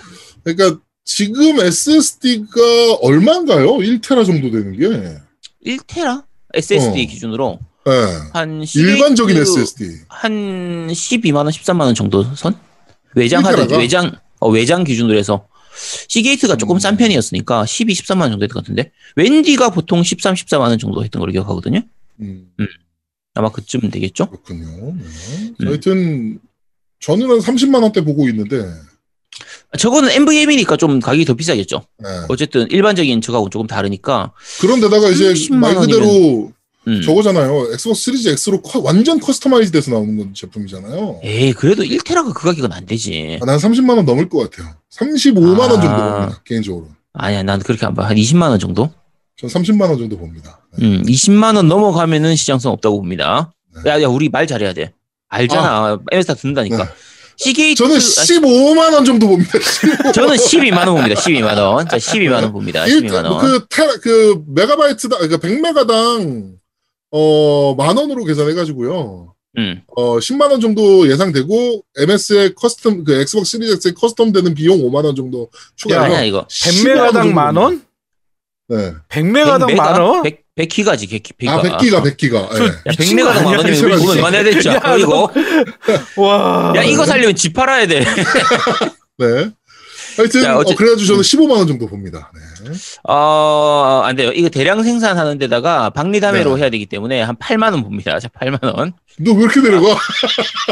[0.43, 3.77] 그러니까 지금 SSD가 얼마인가요?
[3.77, 5.17] 1테라 정도 되는 게.
[5.65, 6.23] 1테라
[6.55, 7.07] SSD 어.
[7.07, 7.91] 기준으로 네.
[8.33, 9.99] 한 일반적인 시게이트 SSD.
[10.07, 12.55] 한 12만 원, 13만 원 정도 선?
[13.15, 13.77] 외장 하드, 1테라가?
[13.77, 15.47] 외장, 어, 외장 기준으로 해서
[16.07, 16.79] 시게이트가 조금 음.
[16.79, 21.03] 싼 편이었으니까 12, 13만 원 정도 했던 것 같은데 웬디가 보통 13, 14만 원 정도
[21.03, 21.81] 했던 걸로 기억하거든요.
[22.19, 22.51] 음,
[23.33, 24.29] 아마 그쯤 되겠죠?
[24.29, 24.93] 그렇군요.
[24.95, 25.03] 네.
[25.61, 25.67] 음.
[25.67, 26.39] 하여튼
[26.99, 28.63] 저는 한 30만 원대 보고 있는데.
[29.77, 31.83] 저거는 NVMe니까 좀 가격이 더 비싸겠죠.
[31.99, 32.09] 네.
[32.27, 34.33] 어쨌든 일반적인 저거하고 조금 다르니까.
[34.59, 36.51] 그런데다가 이제 30만 말 그대로
[36.87, 37.01] 음.
[37.01, 37.67] 저거잖아요.
[37.73, 41.19] 엑스박스 시리즈 X로 커- 완전 customize 돼서 나오는 건 제품이잖아요.
[41.23, 43.37] 에이, 그래도 1테라가 그 가격은 안 되지.
[43.41, 44.73] 아, 난 30만 원 넘을 것 같아요.
[44.91, 46.13] 35만 원 정도 아.
[46.19, 46.41] 봅니다.
[46.45, 46.87] 개인적으로.
[47.13, 48.07] 아니야, 난 그렇게 안 봐.
[48.07, 48.89] 한 20만 원 정도?
[49.37, 50.59] 전 30만 원 정도 봅니다.
[50.77, 50.85] 네.
[50.85, 53.53] 음, 20만 원 넘어가면은 시장성 없다고 봅니다.
[53.83, 53.89] 네.
[53.91, 54.91] 야, 야, 우리 말 잘해야 돼.
[55.29, 55.99] 알잖아.
[56.11, 56.77] MS 다 듣는다니까.
[56.77, 56.83] 네.
[57.37, 57.81] 시게이트.
[57.83, 59.51] 저는 아, 15만 원 정도 봅니다.
[59.57, 61.15] 15만 저는 12만 원 봅니다.
[61.21, 61.87] 12만 원.
[61.87, 62.85] 자, 12만 원 봅니다.
[62.85, 63.39] 12만 원.
[63.41, 66.51] 그, 테라, 그, 메가바이트당, 그러니까 100메가당,
[67.11, 69.33] 어, 만 원으로 계산해가지고요.
[69.57, 69.81] 음.
[69.97, 75.03] 어, 10만 원 정도 예상되고, MS의 custom, 그 엑스박스 시리즈 X의 custom 되는 비용 5만
[75.03, 76.05] 원 정도 추가해서.
[76.05, 76.47] 아니야, 이거.
[76.47, 77.83] 100메가당 만 원?
[78.69, 78.93] 네.
[79.09, 80.23] 100메가당 만 원?
[80.23, 82.49] 100, 100기가지, 100, 100, 아, 100기가, 100기가.
[82.55, 82.67] 저- 예.
[82.67, 83.57] 야, 미친 거 100메가당 만?
[83.57, 84.69] 원이면 우리 돈 얼마나 해야 되죠?
[84.69, 85.29] 야, 이거.
[86.15, 86.73] 와.
[86.77, 88.05] 야, 이거 살려면 집 팔아야 돼.
[89.17, 89.51] 네.
[90.15, 92.31] 하여튼, 자, 어째- 어, 그래 가지고 저는 15만 원 정도 봅니다.
[92.33, 92.41] 네.
[93.07, 94.31] 어, 안 돼요.
[94.31, 96.61] 이거 대량 생산하는 데다가 박리다매로 네.
[96.61, 98.19] 해야 되기 때문에 한 8만 원 봅니다.
[98.19, 98.93] 자, 8만 원.
[99.19, 99.89] 너 왜 이렇게 내려가?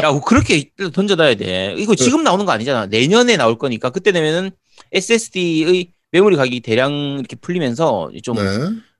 [0.02, 1.74] 야, 뭐 그렇게 던져놔야 돼.
[1.78, 2.04] 이거 네.
[2.04, 2.86] 지금 나오는 거 아니잖아.
[2.86, 4.50] 내년에 나올 거니까 그때 되면은
[4.92, 8.42] SSD의 메모리 가격이 대량 이렇게 풀리면서 좀 네.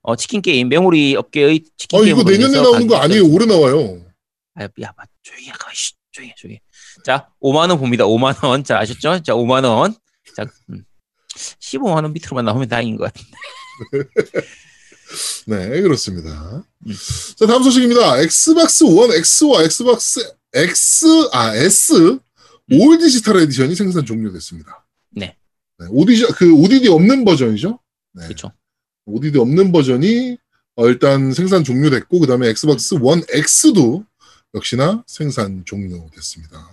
[0.03, 3.25] 어, 치킨 게임 메모리 업계의 치킨 아, 게임 이거 내년에 나오는 거 아니에요.
[3.27, 3.99] 올해 나와요.
[4.55, 5.53] 아, 야, 마, 조용히 해.
[6.11, 6.55] 조용히 해, 조용히.
[6.55, 6.61] 해.
[7.05, 8.05] 자, 5만 원 봅니다.
[8.05, 8.63] 5만 원.
[8.63, 9.21] 자, 아셨죠?
[9.23, 9.93] 자, 5만 원.
[10.35, 10.83] 자, 음.
[11.59, 13.23] 15만 원 밑으로만 나오면 다행인 것 같아.
[15.47, 16.63] 네, 그렇습니다.
[16.87, 16.95] 음.
[17.35, 18.19] 자, 다음 소식입니다.
[18.21, 20.19] 엑스박스 원 X와 엑스박스
[20.53, 21.93] X, 아, S,
[22.73, 24.85] All Digital Edition이 생산 종료됐습니다.
[25.11, 25.35] 네.
[25.79, 27.79] 네, ODD, 그 ODD 없는 버전이죠?
[28.13, 28.23] 네.
[28.25, 28.51] 그렇죠.
[29.05, 30.37] ODD 없는 버전이
[30.75, 34.05] 어, 일단 생산 종료됐고, 그 다음에 엑스박스 원 X도
[34.53, 36.71] 역시나 생산 종료됐습니다.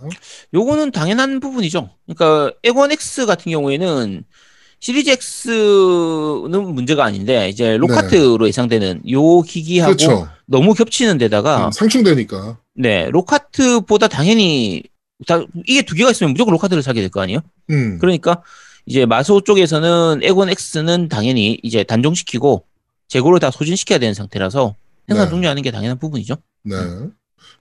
[0.55, 1.91] 요거는 당연한 부분이죠.
[2.07, 4.25] 그러니까 액원 X 같은 경우에는
[4.81, 10.29] 시리즈 X는 문제가 아닌데 이제 로카트로 예상되는 요 기기하고 그렇죠.
[10.47, 12.59] 너무 겹치는 데다가 음, 상충되니까.
[12.75, 14.83] 네 로카트보다 당연히
[15.27, 17.41] 다, 이게 두 개가 있으면 무조건 로카트를 사게 될 거 아니에요?
[17.71, 18.43] 음, 그러니까
[18.87, 22.65] 이제 마소 쪽에서는 액원 X는 당연히 이제 단종시키고
[23.09, 24.77] 재고를 다 소진시켜야 되는 상태라서
[25.09, 25.31] 생산 네.
[25.31, 26.37] 종료하는 게 당연한 부분이죠.
[26.65, 26.77] 네.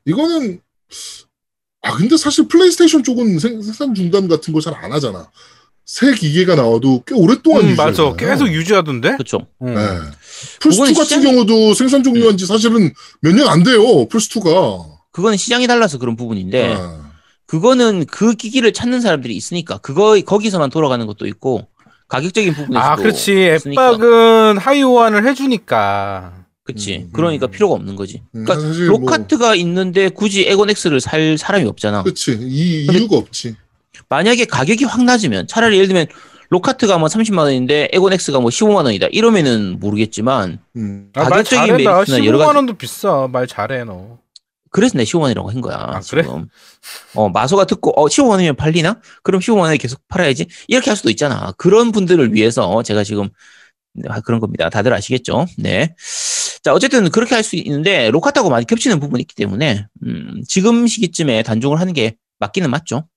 [0.05, 0.59] 이거는,
[1.81, 5.29] 아, 근데 사실 플레이스테이션 쪽은 생, 산 중단 같은 거 잘 안 하잖아.
[5.87, 8.11] 새 기계가 나와도 꽤 오랫동안 음, 유지하잖아요.
[8.11, 8.25] 맞아.
[8.25, 9.11] 계속 유지하던데.
[9.13, 9.47] 그렇죠.
[9.61, 9.73] 음.
[9.73, 9.81] 네.
[10.59, 13.79] 플스2 그거는 같은 시장이- 경우도 생산 종료한 지 사실은 몇 년 안 돼요.
[14.09, 14.85] 플스2가.
[15.13, 16.77] 그거는 시장이 달라서 그런 부분인데 네.
[17.47, 21.67] 그거는 그 기기를 찾는 사람들이 있으니까 그거 거기서만 돌아가는 것도 있고
[22.09, 23.53] 가격적인 부분에서도 아, 그렇지.
[23.55, 23.93] 있으니까.
[23.93, 26.43] 엑박은 하위 호환을 해주니까.
[26.65, 26.97] 그치.
[26.97, 27.51] 음, 그러니까 음.
[27.51, 28.21] 필요가 없는 거지.
[28.35, 32.03] 음, 그러니까 사실 뭐- 록하트가 있는데 굳이 엑원 X를 살 사람이 없잖아.
[32.03, 32.37] 그치.
[32.41, 33.55] 이 이유가 없지.
[34.09, 36.07] 만약에 가격이 확 낮으면 차라리 예를 들면
[36.49, 39.07] 록하트가 뭐 30만 원인데 X가 뭐 15만 원이다.
[39.11, 41.09] 이러면은 모르겠지만 음.
[41.15, 43.27] 아, 말 가격적인 메리트나 여러 15만 가지- 원도 비싸.
[43.29, 44.17] 말 잘해, 너.
[44.69, 45.75] 그래서 내 15만 원이라고 한 거야.
[45.77, 46.23] 아, 그래?
[47.15, 49.01] 어, 마소가 듣고 어 15만 원이면 팔리나?
[49.23, 50.47] 그럼 15만 원에 계속 팔아야지.
[50.67, 51.51] 이렇게 할 수도 있잖아.
[51.57, 53.29] 그런 분들을 위해서 제가 지금
[53.93, 54.69] 네, 아, 그런 겁니다.
[54.69, 55.47] 다들 아시겠죠?
[55.57, 55.95] 네.
[56.63, 61.43] 자, 어쨌든 그렇게 할 수 있는데 록하트하고 많이 겹치는 부분이 있기 때문에 음, 지금 시기쯤에
[61.43, 63.07] 단종을 하는 게 맞기는 맞죠.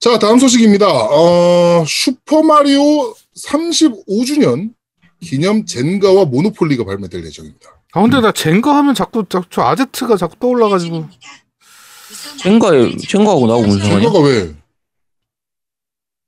[0.00, 0.86] 자, 다음 소식입니다.
[0.88, 4.72] 어, 슈퍼마리오 35주년
[5.20, 7.70] 기념 젠가와 모노폴리가 발매될 예정입니다.
[7.92, 11.08] 아, 근데 나 젠가 하면 자꾸, 자꾸 저 아제트가 자꾸 떠올라가지고.
[12.38, 14.00] 젠가에 젠가하고 나하고 무슨 상관이야?
[14.02, 14.54] 젠가가 왜?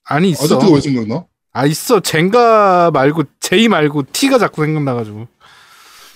[0.04, 0.44] 아니, 있어.
[0.46, 1.24] 아제트가 왜 생각나?
[1.52, 2.00] 아, 있어.
[2.00, 5.28] 젠가 말고, 제이 말고, T가 자꾸 생각나가지고.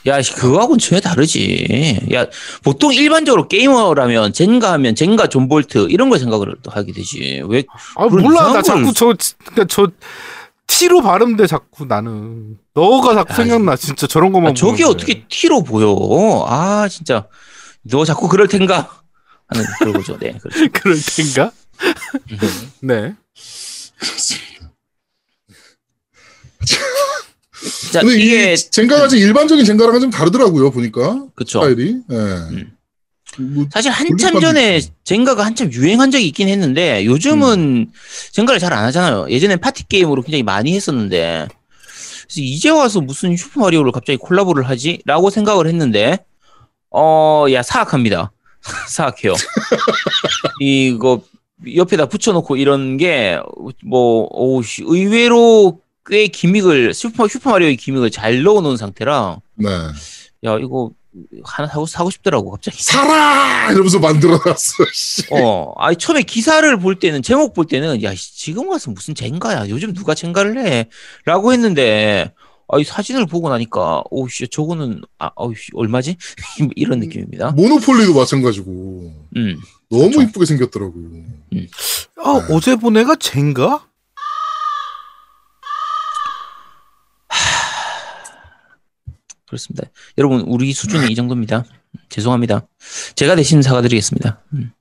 [0.06, 2.00] 야, 씨, 그거하고는 전혀 다르지.
[2.12, 2.26] 야,
[2.62, 7.42] 보통 일반적으로 게이머라면 젠가 하면 젠가 존볼트 이런 걸 생각을 또 하게 되지.
[7.48, 7.64] 왜
[7.96, 8.52] 아, 몰라.
[8.52, 9.14] 나 자꾸 저,
[9.44, 9.88] 그니까 저,
[10.66, 12.58] T로 발음돼, 자꾸 나는.
[12.74, 13.76] 너가 자꾸 야, 생각나.
[13.76, 14.52] 진짜 저런 것만.
[14.52, 16.44] 아, 저게 어떻게 T로 보여?
[16.48, 17.26] 아, 진짜.
[17.82, 19.02] 너 자꾸 그럴 텐가?
[19.48, 20.18] 하는 그런 거죠.
[20.18, 20.36] 네.
[20.40, 20.68] 그렇죠.
[20.72, 21.52] 그럴 텐가?
[22.80, 23.14] 네.
[27.92, 31.26] 자, 근데 이게 이 젠가가 지금 일반적인 젠가랑은 좀 다르더라고요, 보니까.
[31.34, 31.60] 그쵸.
[31.60, 31.96] 스타일이.
[32.10, 32.66] 예.
[33.38, 34.94] 뭐, 사실 한참 전에 있고.
[35.02, 37.90] 젠가가 한참 유행한 적이 있긴 했는데 요즘은
[38.32, 39.26] 젠가를 잘 안 하잖아요.
[39.28, 41.48] 예전엔 파티 게임으로 굉장히 많이 했었는데
[42.36, 45.00] 이제 와서 무슨 슈퍼 마리오를 갑자기 콜라보를 하지?
[45.04, 46.18] 라고 생각을 했는데
[46.90, 48.30] 어, 야, 사악합니다.
[48.88, 49.34] 사악해요.
[50.60, 51.22] 이거
[51.74, 53.38] 옆에다 붙여놓고 이런 게
[53.84, 54.28] 뭐,
[54.86, 59.68] 의외로 꽤 gimmick을 슈퍼 슈퍼 마리오의 gimmick을 잘 넣어놓은 상태라 네.
[60.44, 60.90] 야 이거
[61.44, 62.82] 하나 사고 사고 싶더라고 갑자기.
[62.82, 63.70] 사라!
[63.70, 65.22] 이러면서 만들어놨어, 씨.
[65.30, 69.68] 어, 아니 처음에 기사를 볼 때는 제목 볼 때는 야 씨, 지금 와서 무슨 젠가야?
[69.68, 70.88] 요즘 누가 젠가를 해?
[71.24, 72.32] 라고 했는데
[72.66, 76.16] 아, 이 사진을 보고 나니까 오 씨 저거는 아, 어우씨 얼마지?
[76.74, 77.52] 이런 느낌입니다.
[77.52, 78.70] 모노폴리도 마찬가지고.
[79.36, 79.56] 음.
[79.90, 80.22] 너무 그렇죠.
[80.22, 80.94] 이쁘게 생겼더라고.
[80.96, 81.68] 아, 네.
[82.50, 83.86] 어제 본 애가 젠가?
[89.54, 89.88] 그렇습니다.
[90.18, 91.64] 여러분 우리 수준이 이 정도입니다.
[92.08, 92.66] 죄송합니다.
[93.14, 94.42] 제가 대신 사과드리겠습니다.
[94.54, 94.72] 음.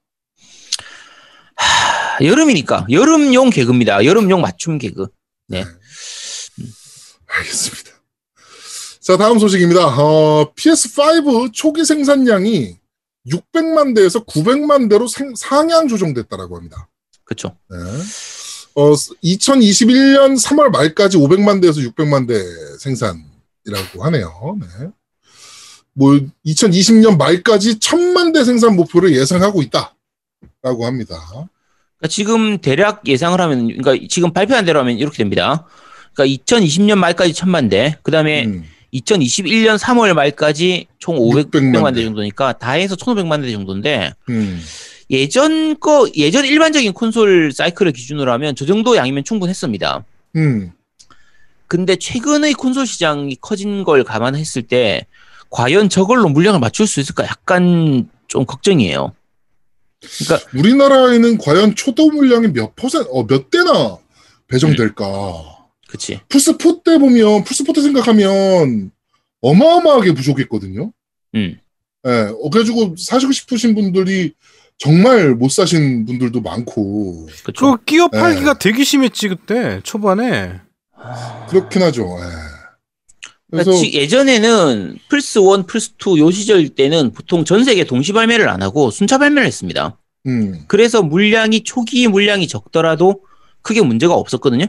[1.56, 4.04] 하, 여름이니까 여름용 개그입니다.
[4.04, 5.08] 여름용 맞춤 개그.
[5.48, 5.64] 네.
[7.28, 7.92] 알겠습니다.
[9.02, 9.86] 자, 다음 소식입니다.
[9.88, 12.78] 어, PS5 초기 생산량이
[13.28, 16.90] 600만 대에서 900만 대로 생- 상향 조정됐다라고 합니다.
[17.26, 17.58] 그렇죠.
[17.70, 17.78] 네.
[18.76, 22.42] 어, 2021년 3월 말까지 500만 대에서 600만 대
[22.80, 23.24] 생산
[23.66, 24.58] 이라고 하네요.
[24.60, 24.88] 네.
[25.94, 31.16] 뭐 2020년 말까지 1000만 대 생산 목표를 예상하고 있다라고 합니다.
[31.30, 35.66] 그러니까 지금 대략 예상을 하면, 그러니까 지금 발표한 대로 하면 이렇게 됩니다.
[36.14, 42.02] 그러니까 2020년 말까지 천만 대, 그 다음에 음, 2021년 3월 말까지 총 500만 600만 대
[42.02, 42.04] 대.
[42.04, 44.62] 정도니까 다 해서 1,500만 대 정도인데 음,
[45.10, 50.06] 예전 거 예전 일반적인 콘솔 사이클을 기준으로 하면 저 정도 양이면 충분했습니다.
[50.36, 50.72] 음.
[51.74, 55.08] 근데 최근의 콘솔 시장이 커진 걸 감안했을 때
[55.50, 59.16] 과연 저걸로 물량을 맞출 수 있을까 약간 좀 걱정이에요.
[60.20, 63.98] 그러니까 우리나라에는 과연 초도 물량이 몇 퍼센트, 어, 몇 대나
[64.48, 65.06] 배정될까?
[65.88, 66.20] 그치.
[66.30, 68.92] 플스4 때 보면, 플스4 때 생각하면
[69.42, 70.92] 어마어마하게 부족했거든요.
[71.34, 71.58] 음.
[72.06, 74.36] 예, 어, 그래가지고 사시고 싶으신 분들이
[74.78, 77.78] 정말 못 사신 분들도 많고, 그쵸.
[77.78, 78.20] 그 끼어 네.
[78.20, 80.62] 팔기가 되게 심했지 그때 초반에.
[81.50, 82.04] 그렇긴 하죠.
[82.04, 82.24] 예.
[83.52, 88.12] 그러니까 그래서, 지- 예전에는 플스 1, 플스 2 요 시절 때는 보통 전 세계 동시
[88.14, 89.98] 발매를 안 하고 순차 발매를 했습니다.
[90.26, 93.22] 음, 그래서 물량이 초기 물량이 적더라도
[93.62, 94.66] 크게 문제가 없었거든요.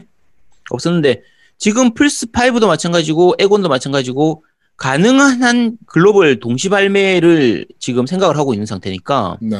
[0.69, 1.23] 없었는데
[1.57, 4.43] 지금 플스 5도 마찬가지고 에곤도 마찬가지고
[4.77, 9.55] 가능한 한 글로벌 동시 발매를 지금 생각을 하고 있는 상태니까 네.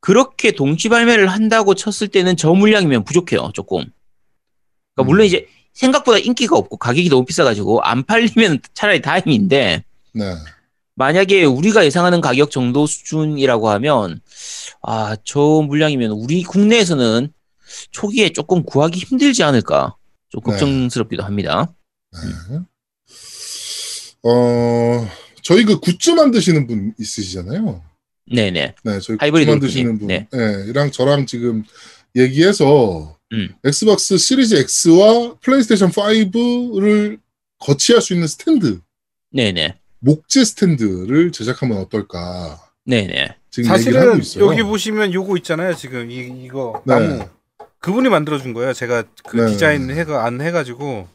[0.00, 3.84] 그렇게 동시 발매를 한다고 쳤을 때는 저 물량이면 부족해요, 조금.
[4.94, 5.26] 그러니까 물론 음.
[5.26, 10.34] 이제 생각보다 인기가 없고 가격이 너무 비싸가지고 안 팔리면 차라리 다행인데 네.
[10.94, 14.20] 만약에 우리가 예상하는 가격 정도 수준이라고 하면
[14.82, 17.32] 아, 저 물량이면 우리 국내에서는
[17.90, 19.96] 초기에 조금 구하기 힘들지 않을까
[20.28, 20.50] 좀 네.
[20.52, 21.74] 걱정스럽기도 합니다.
[22.12, 22.60] 네.
[24.22, 25.08] 어,
[25.42, 27.82] 저희 그 굿즈 만드시는 분 있으시잖아요.
[28.32, 28.74] 네네.
[28.84, 30.06] 네, 저희 굿즈 만드시는 분.
[30.08, 30.28] 네.
[30.30, 30.64] 네.
[30.68, 31.64] 이랑 저랑 지금
[32.14, 33.54] 얘기해서 음.
[33.64, 37.18] 엑스박스 시리즈 X와 플레이스테이션 5를
[37.58, 38.80] 거치할 수 있는 스탠드,
[39.32, 39.76] 네네.
[40.00, 42.60] 목재 스탠드를 제작하면 어떨까.
[42.86, 43.36] 지금 네네.
[43.64, 44.46] 사실은 있어요.
[44.46, 46.94] 여기 보시면 요거 있잖아요 지금 이 이거 네.
[46.94, 47.28] 나무.
[47.80, 48.72] 그분이 만들어 준 거예요.
[48.72, 49.50] 제가 그 네.
[49.52, 51.08] 디자인 해가 안 해가지고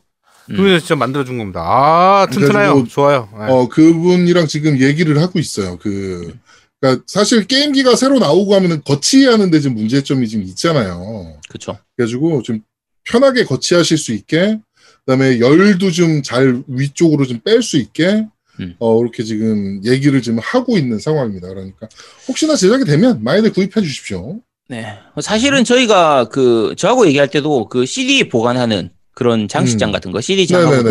[0.49, 0.55] 음.
[0.55, 1.61] 그분이 진짜 만들어 준 겁니다.
[1.61, 2.85] 아 튼튼해요.
[2.89, 3.29] 좋아요.
[3.33, 3.45] 네.
[3.49, 5.77] 어, 그분이랑 지금 얘기를 하고 있어요.
[5.77, 6.33] 그,
[6.79, 11.37] 그니까 사실 게임기가 새로 나오고 하면은 거치하는데 좀 문제점이 좀 있잖아요.
[11.49, 11.77] 그쵸.
[11.95, 12.61] 그래가지고 좀
[13.03, 14.59] 편하게 거치하실 수 있게,
[15.05, 18.25] 그다음에 열도 좀 잘 위쪽으로 좀 뺄 수 있게,
[18.59, 18.75] 음.
[18.79, 21.47] 어 이렇게 지금 얘기를 지금 하고 있는 상황입니다.
[21.49, 21.89] 그러니까
[22.27, 24.39] 혹시나 제작이 되면 많이들 구입해 주십시오.
[24.67, 24.97] 네.
[25.21, 29.91] 사실은 저희가 그 저하고 얘기할 때도 그 CD 보관하는 그런 장식장 음.
[29.91, 30.87] 같은 거, CD 장하고.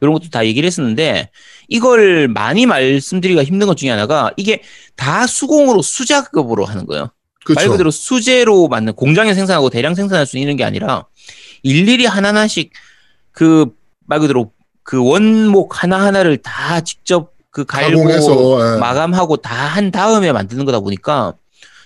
[0.00, 1.30] 이런 것도 다 얘기를 했었는데
[1.72, 4.62] 이걸 많이 말씀드리기가 힘든 것 중에 하나가 이게
[4.96, 7.02] 다 수공으로 수작업으로 하는 거예요.
[7.02, 7.10] 말
[7.44, 7.70] 그렇죠.
[7.72, 11.06] 그대로 수제로 만든 공장에 생산하고 대량 생산할 수 있는 게 아니라
[11.62, 12.70] 일일이 하나하나씩
[13.32, 13.66] 그
[14.06, 18.78] 말 그대로 그 원목 하나하나를 다 직접 그 갈고 가공해서 예.
[18.78, 21.32] 마감하고 다 한 다음에 만드는 거다 보니까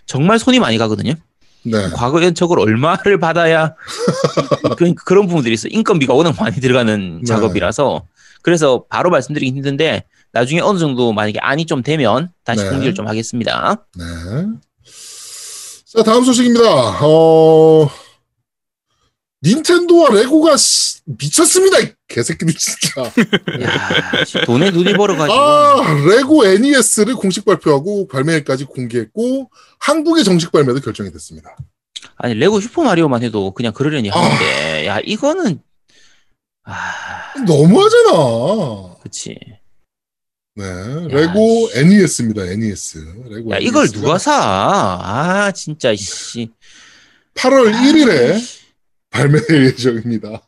[0.06, 1.12] 정말 손이 많이 가거든요.
[1.62, 1.88] 네.
[1.90, 3.74] 과거엔 저걸 얼마를 받아야
[4.76, 5.68] 그, 그런 부분들이 있어.
[5.68, 7.24] 인건비가 워낙 많이 들어가는 네.
[7.26, 8.02] 작업이라서
[8.46, 12.70] 그래서 바로 말씀드리기 힘든데 나중에 어느 정도 만약에 안이 좀 되면 다시 네.
[12.70, 13.84] 공지를 좀 하겠습니다.
[13.96, 14.04] 네.
[15.84, 16.64] 자, 다음 소식입니다.
[17.04, 17.90] 어,
[19.42, 21.80] 닌텐도와 레고가 씨, 미쳤습니다.
[21.80, 23.02] 이 개새끼들 진짜.
[23.64, 30.78] 야, 씨, 돈에 눈이 멀어가지고 아, 레고 NES를 공식 발표하고 발매일까지 공개했고 한국의 정식 발매도
[30.82, 31.56] 결정이 됐습니다.
[32.16, 34.20] 아니 레고 슈퍼 마리오만 해도 그냥 그러려니 아.
[34.20, 35.60] 하는데 야 이거는
[36.66, 38.96] 아 너무하잖아.
[39.02, 39.38] 그치
[40.54, 42.44] 네, 레고 NES입니다.
[42.44, 42.98] NES.
[43.28, 44.32] 레고 야 이걸 NES 가 누가 사?
[44.34, 46.50] 아 진짜 씨
[47.34, 48.40] 8월 1일에
[49.10, 50.42] 발매 예정입니다.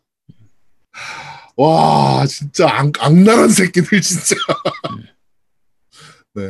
[1.57, 4.37] 와, 진짜 악, 악랄한 새끼들, 진짜.
[6.35, 6.45] 네.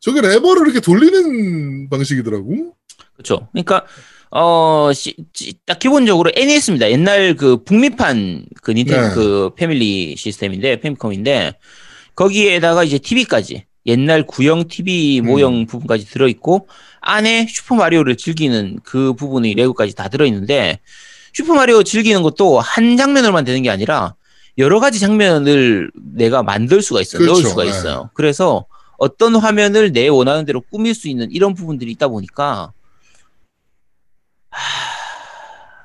[0.00, 2.76] 저게 레버를 이렇게 돌리는 방식이더라고.
[3.14, 3.48] 그렇죠.
[3.50, 3.84] 그러니까
[4.32, 6.90] 어, 시- 지- 딱 기본적으로 NES입니다.
[6.90, 9.14] 옛날 그 북미판 그 닌텐도 네.
[9.14, 11.54] 그 패밀리 시스템인데 패미컴인데
[12.14, 16.68] 거기에다가 이제 TV까지 옛날 구형 TV 모형 부분까지 들어 있고
[17.00, 20.78] 안에 슈퍼 마리오를 즐기는 그 부분이 레고까지 다 들어 있는데
[21.32, 24.14] 슈퍼 마리오 즐기는 것도 한 장면으로만 되는 게 아니라
[24.58, 27.22] 여러 가지 장면을 내가 만들 수가 있어요.
[27.22, 27.48] 넣을 그렇죠.
[27.48, 27.70] 수가 네.
[27.70, 28.10] 있어요.
[28.14, 28.66] 그래서
[28.98, 32.72] 어떤 화면을 내 원하는 대로 꾸밀 수 있는 이런 부분들이 있다 보니까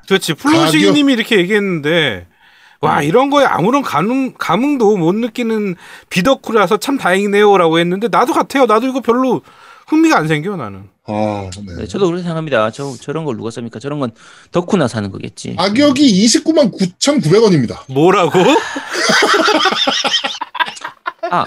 [0.08, 2.28] 그렇지 플로시기님이 이렇게 얘기했는데
[2.82, 5.75] 와 이런 거에 아무런 감흥, 감흥도 못 느끼는
[6.10, 8.65] 비덕후라서 참 다행이네요라고 했는데 나도 같아요.
[8.65, 9.41] 나도 이거 별로
[9.88, 10.89] 흥미가 안 생겨 나는.
[11.08, 11.75] 아, 네.
[11.78, 12.71] 네, 저도 그렇게 생각합니다.
[12.71, 13.80] 저 저런 걸 누가 삽니까?
[13.80, 14.12] 저런 건
[14.51, 15.56] 덕후나 사는 거겠지.
[15.56, 17.80] 가격이 29만 9,900원입니다.
[17.93, 18.39] 뭐라고?
[21.31, 21.45] 아,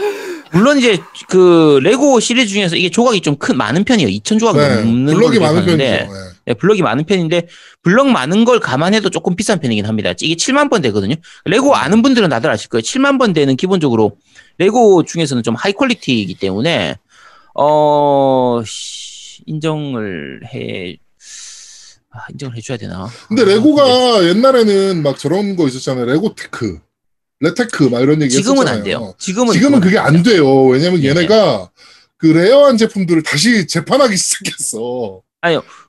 [0.53, 4.09] 물론 이제 그 레고 시리즈 중에서 이게 조각이 좀 큰 많은 편이에요.
[4.09, 4.77] 2천 조각 네.
[4.77, 5.77] 넘는 블럭이 많은 편이죠.
[5.77, 6.09] 네.
[6.47, 7.47] 네, 블럭이 많은 편인데
[7.83, 10.13] 블럭 많은 걸 감안해도 조금 비싼 편이긴 합니다.
[10.21, 11.15] 이게 7만 번대거든요.
[11.45, 12.83] 레고 아는 분들은 다들 아실 거예요.
[12.83, 14.17] 7만 번대는 기본적으로
[14.59, 16.97] 레고 중에서는 좀 high quality이기 때문에
[17.55, 20.97] 어 씨, 인정을 해
[22.11, 23.07] 아, 인정을 해줘야 되나?
[23.29, 26.07] 근데 아, 레고가 옛날에는 막 저런 거 있었잖아요.
[26.07, 26.81] 레고 테크,
[27.41, 28.79] 레테크 막 이런 얘기 지금은 했었잖아요.
[28.79, 29.15] 안 돼요.
[29.19, 30.65] 지금은 지금은 그게 안 돼요.
[30.67, 31.09] 왜냐면 네.
[31.09, 31.71] 얘네가
[32.17, 35.23] 그 rare한 제품들을 다시 재판하기 시작했어.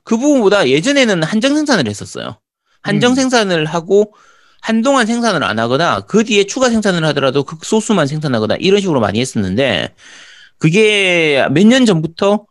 [0.04, 2.38] 그 부분보다 예전에는 한정 생산을 했었어요.
[2.82, 3.14] 한정 음.
[3.16, 4.14] 생산을 하고
[4.62, 9.94] 한동안 생산을 안 하거나 그 뒤에 추가 생산을 하더라도 극소수만 생산하거나 이런 식으로 많이 했었는데
[10.58, 12.44] 그게 몇 년 전부터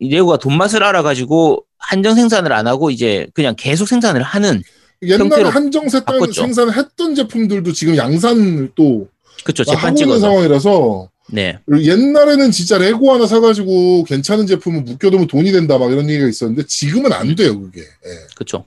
[0.00, 4.62] 이 레고가 돈맛을 알아가지고 한정 생산을 안 하고 이제 그냥 계속 생산을 하는
[5.02, 6.42] 옛날에 형태로 한정 세 바꿨죠.
[6.42, 9.08] 생산을 했던 제품들도 지금 양산을 또
[9.44, 15.78] 그쵸 하고 있는 상황이라서 네 옛날에는 진짜 레고 하나 사가지고 괜찮은 제품을 묶여두면 돈이 된다
[15.78, 17.80] 막 이런 얘기가 있었는데 지금은 안 돼요 그게.
[17.80, 17.86] 예.
[18.36, 18.66] 그쵸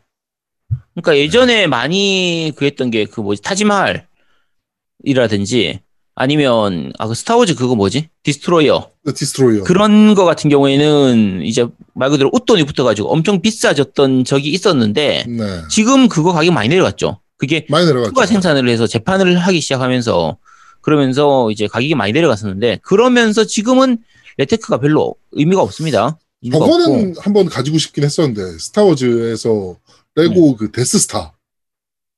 [0.93, 5.80] 그러니까 예전에 많이 그 했던 게 그 뭐지 타지마할이라든지
[6.15, 9.63] 아니면 아 그 스타워즈 그거 뭐지 디스트로이어 디스트로이어.
[9.63, 15.62] 그런 거 같은 경우에는 이제 말 그대로 웃돈이 붙어가지고 엄청 비싸졌던 적이 있었는데 네.
[15.69, 17.19] 지금 그거 가격 많이 내려갔죠.
[17.38, 18.12] 그게 많이 내려갔죠.
[18.12, 20.38] 추가 생산을 해서 재판을 하기 시작하면서
[20.82, 23.97] 그러면서 이제 가격이 많이 내려갔었는데 그러면서 지금은
[24.38, 26.17] 레테크가 별로 의미가 없습니다.
[26.54, 26.60] 없고.
[26.65, 29.75] 저거는 한번 가지고 싶긴 했었는데 스타워즈에서
[30.15, 31.34] 레고 그 데스스타.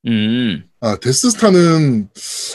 [0.07, 2.09] 음 아 데스스타는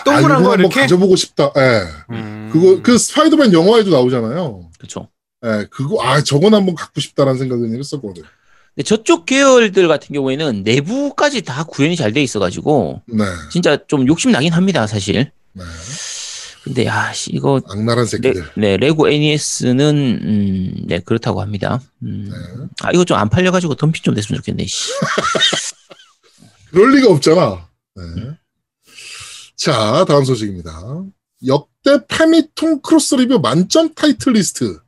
[0.05, 0.81] 동그란 아, 거 한번 이렇게?
[0.83, 1.53] 가져보고 싶다.
[1.57, 1.83] 예.
[2.15, 2.51] 음.
[2.53, 4.71] 그거 그 스파이더맨 영화에도 나오잖아요.
[4.79, 5.09] 그렇죠.
[5.45, 8.23] 예, 그거 아 저건 한번 갖고 싶다라는 생각은 했었거든.
[8.75, 14.31] 근데 저쪽 계열들 같은 경우에는 내부까지 다 구현이 잘 돼 있어가지고 네, 진짜 좀 욕심
[14.31, 15.31] 나긴 합니다 사실.
[15.53, 15.65] 네.
[16.63, 18.45] 근데 야 씨, 이거 악랄한 레, 새끼들.
[18.57, 21.81] 네 레고 NES는 음, 네 그렇다고 합니다.
[22.05, 22.29] 음.
[22.31, 22.67] 네.
[22.83, 24.65] 아 이거 좀 안 팔려가지고 덤핑 좀 됐으면 좋겠네.
[24.67, 24.93] 씨.
[26.71, 27.67] 그럴 리가 없잖아.
[27.95, 28.03] 네.
[29.57, 31.05] 자, 다음 소식입니다.
[31.47, 34.79] 역대 패미통 크로스 리뷰 만점 타이틀 리스트.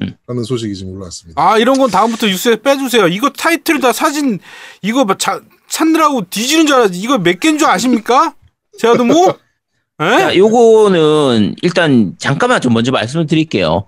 [0.00, 0.16] 음.
[0.26, 1.40] 라는 소식이 지금 올라왔습니다.
[1.42, 3.08] 아 이런 건 다음부터 뉴스에 빼주세요.
[3.08, 4.38] 이거 타이틀 다 사진
[4.80, 6.98] 이거 막 자, 찾느라고 뒤지는 줄 알았지.
[6.98, 8.34] 이거 몇 개인 줄 아십니까?
[8.78, 9.38] 제가 도 뭐?
[9.98, 10.36] 자, 에?
[10.36, 13.86] 요거는 일단 잠깐만 좀 먼저 말씀을 드릴게요.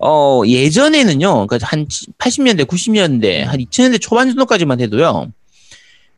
[0.00, 5.32] 어, 예전에는요, 그러니까 한 80년대, 90년대, 한 2000년대 초반 정도까지만 해도요,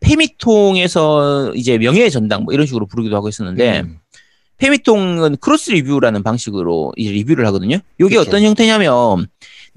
[0.00, 3.98] 패미통에서 이제 명예의 전당 뭐 이런 식으로 부르기도 하고 있었는데, 음,
[4.56, 7.78] 패미통은 크로스 리뷰라는 방식으로 이제 리뷰를 하거든요.
[7.98, 8.20] 이게 그쵸.
[8.20, 9.26] 어떤 형태냐면,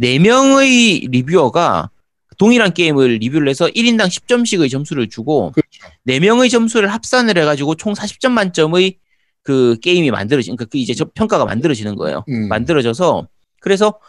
[0.01, 1.89] 4명의 리뷰어가
[2.38, 5.93] 동일한 게임을 리뷰를 해서 1인당 10점씩의 점수를 주고, 그렇죠.
[6.07, 8.97] 4명의 점수를 합산을 해 가지고 총 40점 만점의
[9.43, 12.23] 그 게임이 만들어진, 그러니까 그 이제 저 평가가 만들어지는 거예요.
[12.29, 13.27] 음, 만들어져서,
[13.59, 13.99] 그래서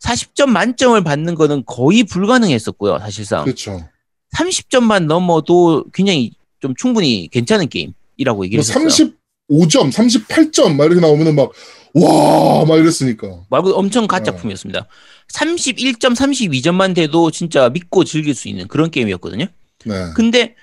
[0.00, 3.44] 40점 만점을 받는 거는 거의 불가능했었고요, 사실상.
[3.44, 3.88] 그렇죠.
[4.34, 8.86] 30점만 넘어도 굉장히 좀 충분히 괜찮은 게임이라고 뭐 얘기를 했어요.
[8.86, 11.52] 35점, 38점 막 이렇게 나오면은 막
[11.94, 13.44] 와, 막 이랬으니까.
[13.50, 14.06] 말고 엄청 어.
[14.06, 14.86] 가짜품이었습니다.
[15.32, 19.46] 31점, 32점만 돼도 진짜 믿고 즐길 수 있는 그런 게임이었거든요.
[19.84, 19.94] 네.
[20.14, 20.54] 근데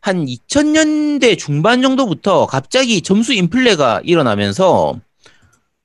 [0.00, 5.00] 한 2000년대 중반 정도부터 갑자기 점수 인플레가 일어나면서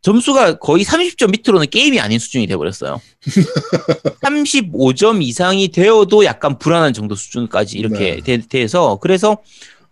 [0.04, 3.02] 점수가 거의 30점 밑으로는 게임이 아닌 수준이 돼버렸어요.
[4.22, 9.38] 35점 이상이 되어도 약간 불안한 정도 수준까지 이렇게 돼, 돼서 그래서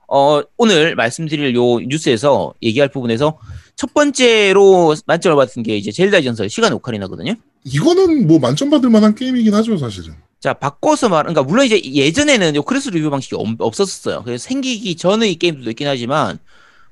[0.08, 3.38] 어, 오늘 말씀드릴 요 뉴스에서 얘기할 부분에서
[3.78, 7.34] 첫 번째로 만점을 받은 게 이제 젤다의 전설 시간의 오카리나거든요.
[7.64, 10.14] 이거는 뭐 만점 받을 만한 게임이긴 하죠, 사실은.
[10.42, 14.24] 자, 바꿔서 말, 그러니까 물론 이제 예전에는 요 크로스 리뷰 방식이 없- 없었어요.
[14.26, 16.40] 그래서 생기기 전의 게임들도 있긴 하지만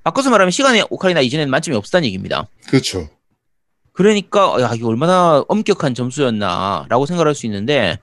[0.04, 2.48] 바꿔서 말하면 시간의 오카리나 이전에는 만점이 없었다는 얘기입니다.
[2.68, 3.10] 그렇죠.
[3.94, 8.00] 그러니까 야 이게 얼마나 엄격한 점수였나라고 생각할 수 있는데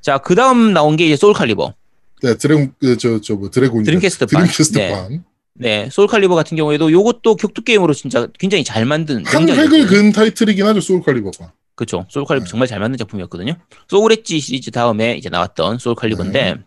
[0.00, 1.74] 자 그 다음 나온 게 이제 소울 칼리버
[2.22, 3.82] 네, 드래곤, 그, 저, 저, 뭐, 드래곤.
[3.82, 4.42] 드림캐스트 판.
[4.42, 4.90] 드림캐스트 네.
[4.92, 5.24] 판.
[5.54, 9.48] 네 소울 칼리버 같은 경우에도 요것도 격투 게임으로 진짜 굉장히 잘 만든 한.
[9.48, 11.52] 획을 그은 타이틀이긴 하죠, 소울 칼리버가.
[11.74, 12.06] 그렇죠.
[12.10, 12.50] 소울 칼리버 네.
[12.50, 13.56] 정말 잘 만든 작품이었거든요.
[13.88, 16.60] 소울 엣지 시리즈 다음에 이제 나왔던 소울 칼리버인데 네.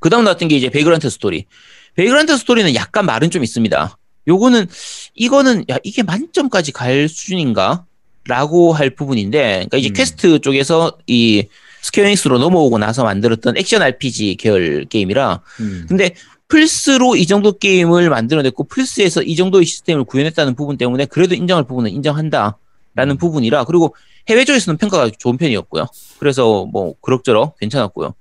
[0.00, 1.46] 그 다음 나왔던 게 이제 베이그란트 스토리.
[1.94, 3.98] 베이그란트 스토리는 약간 말은 좀 있습니다.
[4.26, 4.66] 요거는
[5.14, 7.84] 이거는 야 이게 만점까지 갈 수준인가?
[8.26, 9.92] 라고 할 부분인데 그러니까 이제 음.
[9.92, 11.46] 퀘스트 쪽에서 이
[11.82, 15.84] 스퀘어에닉스로 넘어오고 나서 만들었던 액션 RPG 계열 게임이라 음.
[15.86, 16.14] 근데
[16.48, 21.90] 플스로 이 정도 게임을 만들어냈고 플스에서 이 정도의 시스템을 구현했다는 부분 때문에 그래도 인정할 부분은
[21.90, 23.94] 인정한다라는 부분이라 그리고
[24.28, 25.86] 해외 쪽에서는 평가가 좋은 편이었고요.
[26.18, 28.14] 그래서 뭐 그럭저럭 괜찮았고요.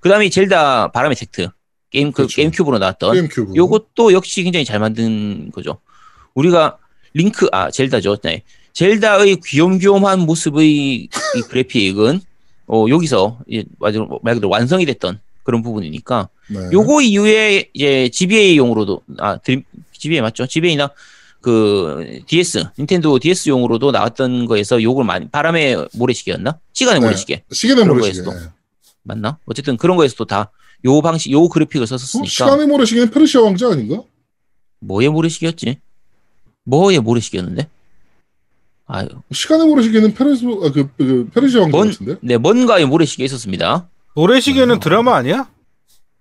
[0.00, 1.48] 그다음에 젤다 바람의 택트
[1.94, 2.34] 게임 그 그렇죠.
[2.36, 3.54] 게임 큐브로 나왔던 게임 큐브.
[3.54, 5.78] 요것도 역시 굉장히 잘 만든 거죠.
[6.34, 6.76] 우리가
[7.14, 8.16] 링크 아 젤다죠.
[8.16, 8.42] 네.
[8.72, 11.08] 젤다의 귀염귀염한 모습의 이
[11.48, 12.20] 그래픽은
[12.66, 13.64] 어 여기서 이제
[14.22, 16.58] 말 그대로 완성이 됐던 그런 부분이니까 네.
[16.72, 19.62] 요거 이후에 이제 GBA용으로도 아 드림
[19.92, 20.46] GBA 맞죠?
[20.46, 20.90] GBA나
[21.40, 26.58] 그 DS 닌텐도 DS용으로도 나왔던 거에서 요걸 많이 바람의 모래시계였나?
[26.72, 27.06] 시간의 네.
[27.06, 27.44] 모래시계
[27.84, 28.24] 그런 모래시계.
[28.24, 28.50] 거에서도.
[29.04, 29.38] 맞나?
[29.46, 30.50] 어쨌든 그런 거에서도 다
[30.84, 31.86] 요 방식 요 그래픽을 어?
[31.86, 34.02] 썼었으니까 시간의 모래시계는 페르시아 왕자 아닌가?
[34.80, 35.80] 뭐의 모래시계였지?
[36.64, 37.68] 뭐의 모래시계였는데?
[38.86, 42.16] 아유, 시간의 모래시계는 페르시, 아, 그, 그 페르시아 왕자 뭔- 같은데?
[42.22, 43.88] 네 뭔가의 모래시계 있었습니다.
[44.14, 44.80] 노래시계는 어.
[44.80, 45.50] 드라마 아니야?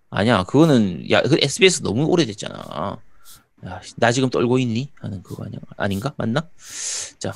[0.10, 2.98] 아니야, 그거는, 야, 그 SBS 너무 오래됐잖아.
[3.66, 4.92] 야, 나 지금 떨고 있니?
[5.00, 5.60] 하는 그거 아니야.
[5.76, 6.14] 아닌가?
[6.18, 6.48] 맞나?
[7.20, 7.34] 자,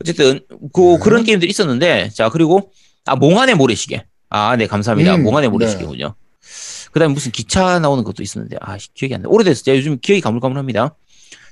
[0.00, 0.40] 어쨌든,
[0.72, 0.98] 그, 네.
[1.00, 2.72] 그런 게임들이 있었는데, 자, 그리고,
[3.06, 4.04] 아, 몽환의 모래시계.
[4.30, 5.14] 아, 네, 감사합니다.
[5.14, 5.52] 음, 몽환의 네.
[5.52, 6.14] 모래시계군요.
[6.92, 9.28] 그 다음에 무슨 기차 나오는 것도 있었는데, 아, 기억이 안 나.
[9.28, 9.62] 오래됐어.
[9.62, 10.94] 제가 요즘 기억이 가물가물합니다.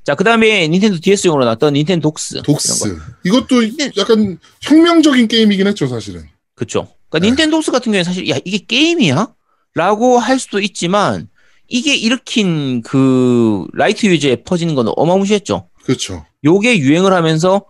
[0.04, 2.42] 자, 그 다음에 닌텐도 DS용으로 나왔던 닌텐도 독스.
[2.42, 2.98] 독스.
[3.24, 3.62] 이것도
[3.96, 6.28] 약간 혁명적인 게임이긴 했죠, 사실은.
[6.54, 6.88] 그쵸.
[7.08, 7.26] 그러니까 네.
[7.28, 9.34] 닌텐도 독스 같은 경우에는 사실, 야, 이게 게임이야?
[9.74, 11.28] 라고 할 수도 있지만,
[11.68, 15.68] 이게 일으킨 그 라이트 유저에 퍼지는 건 어마무시했죠.
[15.82, 16.24] 그렇죠.
[16.44, 17.64] 요게 유행을 하면서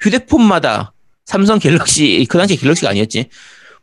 [0.00, 0.94] 휴대폰마다
[1.26, 3.28] 삼성 갤럭시, 그 당시에 갤럭시가 아니었지.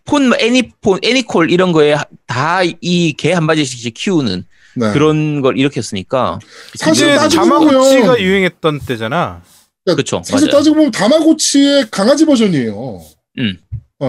[0.10, 1.96] 폰, 애니폰, 애니콜 이런 거에
[2.28, 4.46] 다 이 개 한 마리씩 키우는
[4.76, 4.92] 네.
[4.94, 6.40] 그런 걸 일으켰으니까.
[6.76, 9.42] 사실 다마고치가 유행했던 때잖아.
[9.84, 10.58] 그러니까 그쵸, 사실 맞아요.
[10.58, 13.02] 따지고 보면 다마고치의 강아지 버전이에요.
[13.40, 13.58] 음.
[14.00, 14.08] 네.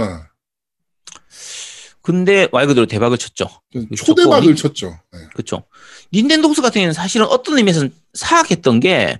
[2.02, 3.48] 근데 말 그대로 대박을 쳤죠.
[3.96, 4.98] 초대박을 닌- 쳤죠.
[5.12, 5.18] 네.
[5.34, 5.64] 그렇죠.
[6.12, 9.18] 닌텐도 독스 같은 경우는 사실은 어떤 의미에서는 사악했던 게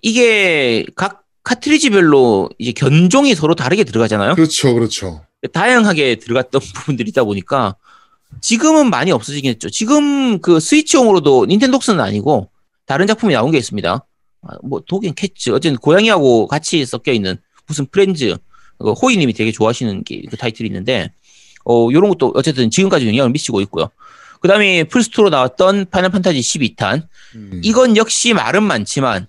[0.00, 4.34] 이게 각 카트리지별로 이제 견종이 서로 다르게 들어가잖아요.
[4.36, 5.24] 그렇죠, 그렇죠.
[5.48, 7.76] 다양하게 들어갔던 부분들이 있다 보니까
[8.40, 9.68] 지금은 많이 없어지긴 했죠.
[9.70, 12.50] 지금 그 스위치용으로도 닌텐도 독스는 아니고
[12.86, 14.06] 다른 작품이 나온 게 있습니다.
[14.42, 17.36] 아, 뭐 독 앤 캣츠 어쨌든 고양이하고 같이 섞여 있는
[17.66, 18.36] 무슨 프렌즈
[18.78, 21.12] 그 호이님이 되게 좋아하시는 게, 그 타이틀이 있는데
[21.66, 23.90] 어 요런 것도 어쨌든 지금까지 영향을 미치고 있고요.
[24.40, 27.60] 그다음에 플스2로 나왔던 파이널 판타지 12탄 음.
[27.62, 29.26] 이건 역시 말은 많지만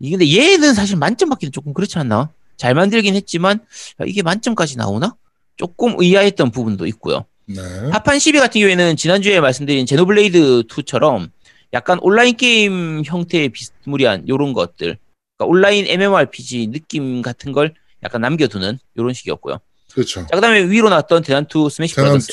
[0.00, 2.30] 이 근데 얘는 사실 만점 받기는 조금 그렇지 않나?
[2.64, 3.58] 잘 만들긴 했지만
[4.00, 5.16] 야, 이게 만점까지 나오나?
[5.58, 7.26] 조금 의아했던 부분도 있고요.
[7.44, 7.56] 네.
[7.90, 11.28] 파판 12 같은 경우에는 지난주에 말씀드린 제노블레이드 2처럼
[11.74, 14.96] 약간 온라인 게임 형태의 비스무리한 요런 것들
[15.36, 19.58] 그러니까 온라인 MMORPG 느낌 같은 걸 약간 남겨두는 요런 식이었고요.
[19.92, 20.20] 그렇죠.
[20.22, 22.32] 자 그다음에 Wii로 나왔던 대난투 스매시 브라더스.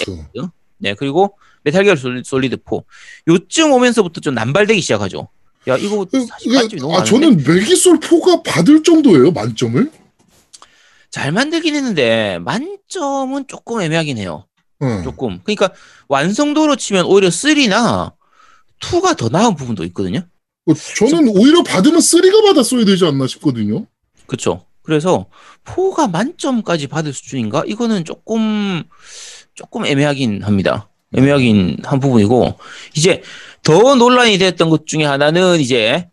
[0.78, 2.78] 네, 그리고 메탈 기어 솔- 솔리드 4.
[3.28, 5.28] 요쯤 오면서부터 좀 남발되기 시작하죠.
[5.68, 7.10] 야, 이거 그, 사실 만점이 그, 너무 아, 많은데?
[7.12, 9.92] 저는 메기솔 4가 받을 정도예요, 만점을?
[11.12, 14.48] 잘 만들긴 했는데 만점은 조금 애매하긴 해요.
[14.80, 15.04] 네.
[15.04, 15.40] 조금.
[15.44, 15.72] 그러니까
[16.08, 18.14] 완성도로 치면 오히려 3나
[18.80, 20.22] 2가 더 나은 부분도 있거든요.
[20.68, 23.86] 어, 저는 오히려 받으면 3가 받았어야 되지 않나 싶거든요.
[24.26, 24.66] 그렇죠.
[24.84, 25.28] 그래서
[25.66, 27.64] 4가 만점까지 받을 수준인가?
[27.68, 28.84] 이거는 조금
[29.54, 30.90] 조금 애매하긴 합니다.
[31.16, 32.58] 애매하긴 한 부분이고
[32.96, 33.22] 이제
[33.64, 36.10] 더 논란이 됐던 것 중에 하나는 이제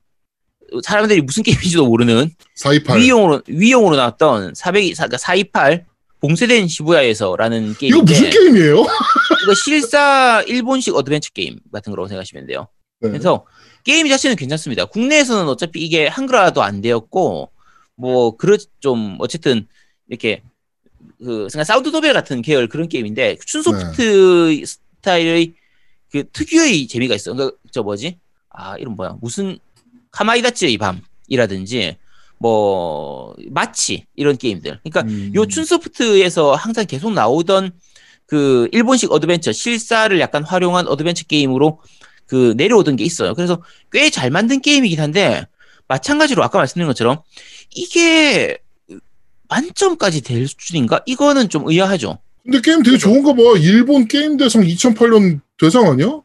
[0.82, 3.00] 사람들이 무슨 게임인지도 모르는 428.
[3.00, 5.86] Wii용으로 Wii용으로 나왔던 400 428
[6.20, 8.80] 봉쇄된 시부야에서라는 이거 게임인데 무슨 게임이에요?
[9.44, 12.68] 이거 실사 일본식 어드벤처 게임 같은 거라고 생각하시면 돼요.
[13.00, 13.10] 네.
[13.10, 13.46] 그래서
[13.84, 14.84] 게임 자체는 괜찮습니다.
[14.86, 17.50] 국내에서는 어차피 이게 한글화도 안 되었고
[17.96, 19.66] 뭐 그렇 좀 어쨌든
[20.08, 20.42] 이렇게
[21.18, 25.54] 그 생각 사운드 노벨 같은 계열 그런 게임인데 춘소프트 스타일의
[26.10, 27.34] 그 특유의 재미가 있어.
[27.34, 28.18] 그저 뭐지?
[28.50, 29.16] 아 이름 뭐야?
[29.20, 29.58] 무슨
[30.10, 31.96] 카마이타치의 밤이라든지
[32.38, 34.80] 뭐 마치 이런 게임들.
[34.82, 35.32] 그러니까 음.
[35.34, 37.72] 요 춘소프트에서 항상 계속 나오던
[38.26, 41.80] 그 일본식 어드벤처 실사를 약간 활용한 어드벤처 게임으로
[42.26, 43.34] 그 내려오던 게 있어요.
[43.34, 45.46] 그래서 꽤 잘 만든 게임이긴 한데
[45.88, 47.22] 마찬가지로 아까 말씀드린 것처럼
[47.74, 48.58] 이게
[49.48, 51.00] 만점까지 될 수준인가?
[51.06, 52.18] 이거는 좀 의아하죠.
[52.44, 53.40] 근데 게임 되게 좋은가 봐.
[53.58, 56.20] 일본 게임 대상 2008년 대상 아니야?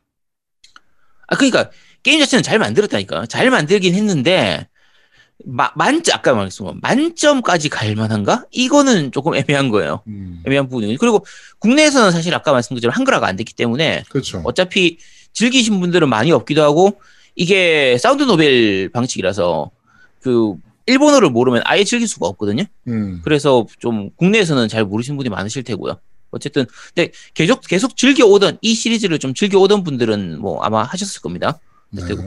[1.28, 1.72] 아 그러니까
[2.04, 3.26] 게임 자체는 잘 만들었다니까.
[3.28, 4.68] 잘 만들긴 했는데
[5.46, 8.46] 마, 만점 아까 말했지만 만점까지 갈 만한가?
[8.52, 10.04] 이거는 조금 애매한 거예요.
[10.08, 10.42] 음.
[10.46, 10.98] 애매한 부분이.
[10.98, 11.26] 그리고
[11.60, 14.42] 국내에서는 사실 아까 말씀드린 것처럼 한글화가 안 됐기 때문에 그렇죠.
[14.44, 14.98] 어차피
[15.34, 17.00] 즐기신 분들은 많이 없기도 하고
[17.36, 19.72] 이게 사운드 노벨 방식이라서
[20.22, 22.64] 그 일본어를 모르면 아예 즐길 수가 없거든요.
[22.88, 23.22] 음.
[23.24, 25.98] 그래서 좀 국내에서는 잘 모르시는 분이 많으실 테고요.
[26.32, 31.22] 어쨌든 근데 계속 계속 즐겨 오던 이 시리즈를 좀 즐겨 오던 분들은 뭐 아마 하셨을
[31.22, 31.60] 겁니다.
[31.94, 32.04] 네.
[32.04, 32.24] 그리고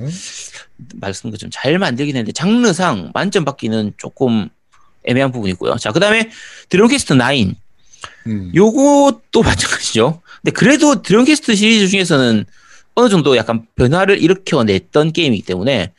[0.94, 4.48] 말씀 것처럼 잘 만들긴 했는데 장르상 만점 받기는 조금
[5.04, 5.76] 애매한 부분이 있고요.
[5.76, 6.30] 자 그다음에
[6.68, 7.54] 드래곤 퀘스트 9
[8.26, 8.52] 음.
[8.54, 10.22] 요것도 마찬가지죠.
[10.42, 12.44] 근데 그래도 드래곤 퀘스트 시리즈 중에서는
[12.94, 15.92] 어느 정도 약간 변화를 일으켜냈던 게임이기 때문에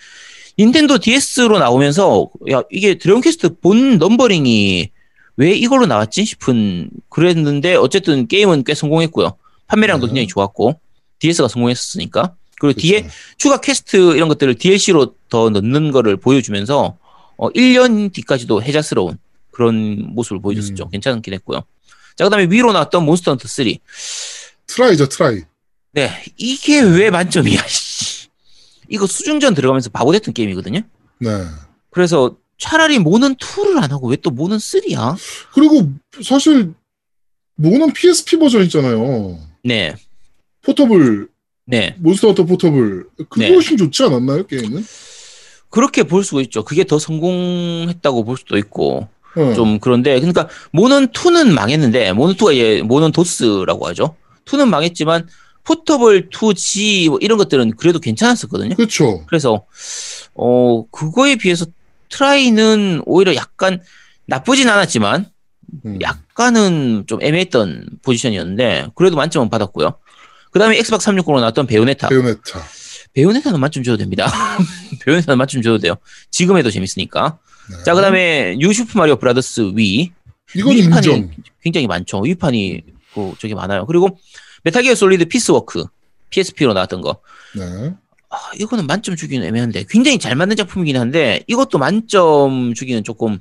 [0.58, 4.90] 닌텐도 DS로 나오면서 야 이게 드래곤 퀘스트 본 넘버링이
[5.38, 9.38] 왜 이걸로 나왔지 싶은 그랬는데 어쨌든 게임은 꽤 성공했고요.
[9.68, 10.10] 판매량도 네.
[10.10, 10.80] 굉장히 좋았고
[11.20, 12.82] DS가 성공했었으니까 그리고 그쵸.
[12.88, 16.98] 뒤에 추가 퀘스트 이런 것들을 DLC로 더 넣는 거를 보여주면서
[17.38, 19.18] 어, 1년 뒤까지도 해자스러운
[19.52, 20.86] 그런 모습을 보여줬었죠.
[20.86, 20.90] 음.
[20.92, 21.64] 괜찮긴 했고요.
[22.16, 23.66] 자, 그 다음에 Wii로 나왔던 몬스터 헌터 3.
[24.68, 25.42] 트라이죠, 트라이.
[25.94, 28.28] 네, 이게 왜 만점이야, 씨.
[28.90, 30.82] 이거 수중전 들어가면서 바보 됐던 게임이거든요.
[31.20, 31.30] 네.
[31.92, 35.16] 그래서 차라리 모넌 2를 안 하고 왜 또 모넌 3야?
[35.54, 35.92] 그리고
[36.24, 36.74] 사실
[37.56, 39.40] 모넌 PSP 버전 있잖아요.
[39.64, 39.96] 네,
[40.64, 41.28] 포터블
[41.68, 41.96] 네.
[42.00, 43.54] 몬스터 헌터 포터블 그게 네.
[43.54, 44.84] 훨씬 좋지 않았나요 게임은?
[45.70, 46.64] 그렇게 볼 수가 있죠.
[46.64, 49.08] 그게 더 성공했다고 볼 수도 있고.
[49.36, 49.54] 어.
[49.54, 54.16] 좀 그런데 그러니까 모넌 2는 망했는데 모넌 2가 예 모넌 도스라고 하죠.
[54.46, 55.28] 2는 망했지만
[55.64, 58.76] 포터블 2G 뭐 이런 것들은 그래도 괜찮았었거든요.
[58.76, 59.26] 그렇죠.
[59.28, 59.66] 그래서
[60.34, 61.66] 어 그거에 비해서
[62.10, 63.82] 트라이는 오히려 약간
[64.26, 65.26] 나쁘진 않았지만
[65.86, 66.00] 음.
[66.02, 69.98] 약간은 좀 애매했던 포지션이었는데 그래도 만점은 받았고요.
[70.58, 72.10] 그 다음에 엑스박스 360으로 나왔던 베요네타.
[72.10, 72.64] 베요네타.
[73.14, 74.28] 베요네타는 만점 줘도 됩니다.
[75.06, 75.96] 베요네타는 만점 줘도 돼요.
[76.32, 77.38] 지금 해도 재밌으니까.
[77.70, 77.84] 네.
[77.84, 80.12] 자 그 다음에 뉴 슈퍼 마리오 브라더스 위
[80.56, 81.32] 이건 위판이 인정.
[81.62, 82.22] 굉장히 많죠.
[82.22, 82.82] 위판이
[83.14, 83.86] 그 저기 많아요.
[83.86, 84.18] 그리고
[84.64, 85.86] 메탈기어 솔리드 피스워커
[86.32, 87.20] PSP로 나왔던 거.
[87.56, 87.94] 네.
[88.30, 93.38] 아, 이거는 만점 주기는 애매한데 굉장히 잘 만든 작품이긴 한데 이것도 만점 주기는 조금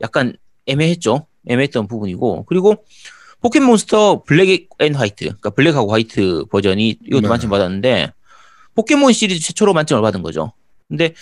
[0.00, 0.34] 약간
[0.66, 1.26] 애매했죠.
[1.46, 2.84] 애매했던 부분이고 그리고
[3.40, 7.28] 포켓몬스터 블랙 앤 화이트, 그러니까 블랙하고 화이트 버전이 이것도 네.
[7.28, 8.12] 만점 받았는데
[8.74, 10.52] 포켓몬 시리즈 최초로 만점을 받은 거죠.
[10.88, 11.14] 근데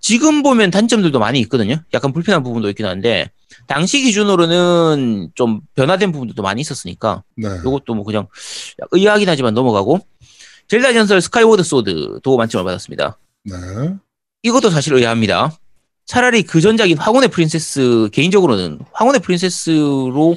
[0.00, 1.76] 지금 보면 단점들도 많이 있거든요.
[1.94, 3.30] 약간 불편한 부분도 있긴 한데
[3.66, 7.48] 당시 기준으로는 좀 변화된 부분들도 많이 있었으니까 네.
[7.60, 8.26] 이것도 뭐 그냥
[8.90, 10.00] 의아하긴 하지만 넘어가고
[10.68, 13.18] 젤다 전설 스카이워드 소드도 만점을 받았습니다.
[13.44, 13.54] 네.
[14.42, 15.56] 이것도 사실 의아합니다.
[16.04, 20.36] 차라리 그 전작인 황혼의 프린세스 개인적으로는 황혼의 프린세스로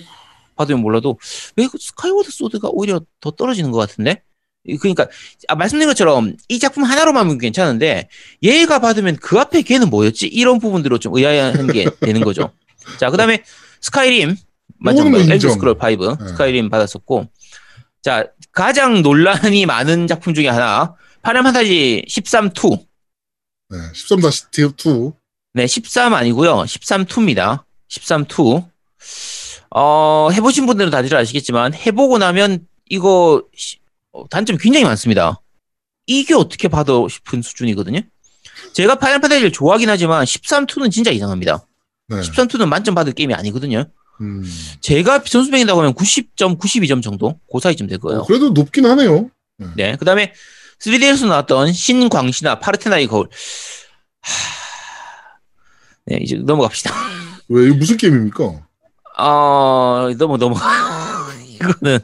[0.60, 1.18] 받으면 몰라도
[1.55, 4.22] 왜그 스카이워드 소드가 오히려 더 떨어지는 것 같은데?
[4.66, 5.07] 이- 그러니까
[5.47, 8.10] 아, 말씀드린 것처럼 이 작품 하나로만 보면 괜찮은데
[8.43, 10.28] 얘가 받으면 그 앞에 걔는 뭐였지?
[10.28, 12.51] 이런 부분들로 좀 의아한 게 되는 거죠.
[12.99, 13.43] 자, 그다음에
[13.82, 14.36] 스카이림
[15.26, 15.51] 엘더 인정.
[15.51, 16.28] 스크롤 5 네.
[16.28, 17.28] 스카이림 받았었고
[18.01, 22.86] 자 가장 논란이 많은 작품 중에 하나 파이널 판타지 13-2
[23.70, 23.78] 네.
[23.93, 25.14] 13-2.
[25.53, 26.64] 네, 13 아니고요.
[26.64, 27.64] 13-2입니다.
[27.89, 28.66] 13-2.
[29.72, 33.78] 어, 해보신 분들은 다들 아시겠지만 해보고 나면 이거 시-
[34.12, 35.40] 어, 단점이 굉장히 많습니다.
[36.08, 38.02] 이게 어떻게 봐도 싶은 수준이거든요.
[38.74, 41.66] 제가 파이널 판타지를 좋아하긴 하지만 13-2는 진짜 이상합니다.
[42.08, 42.18] 네.
[42.22, 43.86] 13-2는 만점 받을 게임이 아니거든요.
[44.22, 44.44] 음.
[44.82, 47.40] 제가 점수 매긴다고 하면 90점, 92점 정도?
[47.52, 48.22] 그 사이쯤 될 거예요.
[48.22, 49.30] 어, 그래도 높긴 하네요.
[49.78, 49.96] 네.
[49.98, 50.34] 그 다음에
[50.80, 53.30] 3D에서 나왔던 신광신화 파르테나이 거울.
[54.22, 54.34] 하...
[56.06, 56.92] 네, 이제 넘어갑시다.
[57.50, 58.68] 왜 이거 무슨 게임입니까?
[59.20, 60.56] 어, 너무, 너무.
[61.50, 62.00] 이거는,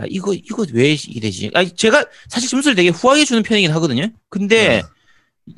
[0.00, 1.50] 야, 이거, 이거 왜 이래지?
[1.54, 4.08] 아니, 제가 사실 점수를 되게 후하게 주는 편이긴 하거든요.
[4.28, 4.82] 근데,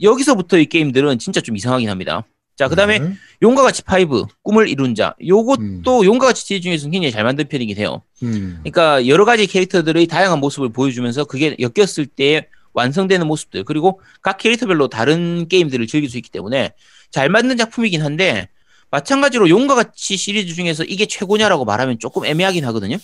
[0.01, 2.25] 여기서부터 이 게임들은 진짜 좀 이상하긴 합니다.
[2.57, 3.15] 자, 그 다음에, 네.
[3.43, 5.15] 용과 같이 5, 꿈을 이룬 자.
[5.25, 6.05] 요것도 음.
[6.05, 8.03] 용과 같이 중에서는 굉장히 잘 만든 편이긴 해요.
[8.23, 8.61] 음.
[8.61, 14.89] 그러니까 여러 가지 캐릭터들의 다양한 모습을 보여주면서 그게 엮였을 때 완성되는 모습들 그리고 각 캐릭터별로
[14.89, 16.73] 다른 게임들을 즐길 수 있기 때문에
[17.11, 18.49] 잘 만든 작품이긴 한데
[18.95, 22.97] 마찬가지로 용과 같이 시리즈 중에서 이게 최고냐라고 말하면 조금 애매하긴 하거든요.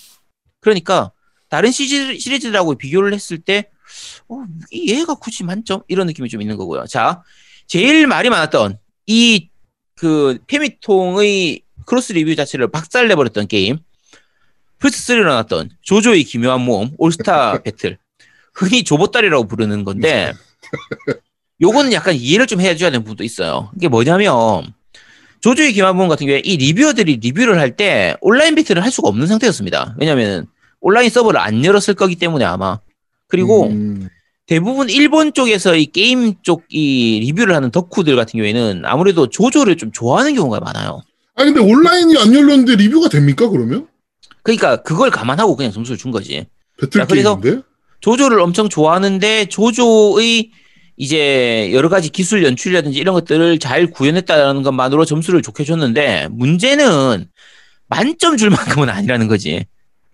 [0.61, 1.13] 그러니까
[1.49, 3.71] 다른 시리즈, 시리즈들하고 비교를 했을 때
[4.29, 6.87] 어, 이 얘가 굳이 만점 이런 느낌이 좀 있는 거고요.
[6.87, 7.23] 자,
[7.67, 9.51] 제일 말이 많았던 이
[10.01, 13.77] 그 패미통의 크로스 리뷰 자체를 박살내 버렸던 게임
[14.79, 17.99] 플스3로 나왔던 죠죠의 기묘한 모험 올스타 배틀
[18.55, 20.33] 흔히 조보따리라고 부르는 건데
[21.61, 23.71] 요거는 약간 이해를 좀 해줘야 되는 부분도 있어요.
[23.77, 24.73] 이게 뭐냐면
[25.41, 29.27] 죠죠의 기묘한 모험 같은 경우에 이 리뷰어들이 리뷰를 할 때 온라인 배틀을 할 수가 없는
[29.27, 29.97] 상태였습니다.
[29.99, 30.47] 왜냐면
[30.81, 32.79] 온라인 서버를 안 열었을 거기 때문에 아마
[33.29, 34.09] 그리고 음.
[34.47, 39.93] 대부분 일본 쪽에서 이 게임 쪽 이 리뷰를 하는 덕후들 같은 경우에는 아무래도 조조를 좀
[39.93, 41.01] 좋아하는 경우가 많아요.
[41.37, 43.87] 아 근데 온라인이 안 열렸는데 리뷰가 됩니까 그러면?
[44.43, 46.47] 그러니까 그걸 감안하고 그냥 점수를 준 거지.
[46.81, 47.41] 배틀 자, 그래서-?
[48.01, 50.51] 조조를 엄청 좋아하는데 조조의
[51.01, 57.25] 이제 여러 가지 기술 연출이라든지 이런 것들을 잘 구현했다는 것만으로 점수를 좋게 줬는데 문제는
[57.89, 59.65] 만점 줄 만큼은 아니라는 거지.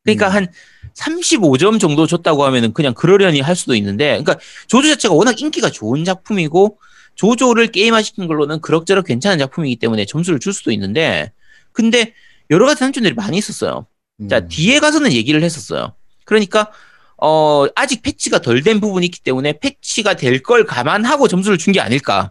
[0.05, 0.33] 그러니까 음.
[0.33, 0.49] 한
[0.95, 4.37] 35점 정도 줬다고 하면은 그냥 그러려니 할 수도 있는데, 그러니까
[4.69, 6.79] 조조 자체가 워낙 인기가 좋은 작품이고
[7.17, 11.33] 조조를 게임화시킨 걸로는 그럭저럭 괜찮은 작품이기 때문에 점수를 줄 수도 있는데,
[11.73, 12.15] 근데
[12.49, 13.87] 여러 가지 단점들이 많이 있었어요.
[14.31, 14.49] 자, 음.
[14.49, 15.95] 뒤에 가서는 얘기를 했었어요.
[16.25, 16.71] 그러니까,
[17.19, 21.81] 어, 아직 패치가 덜 된 부분이 있기 때문에 패치가 될 걸 감안하고 점수를 준 게
[21.81, 22.31] 아닐까.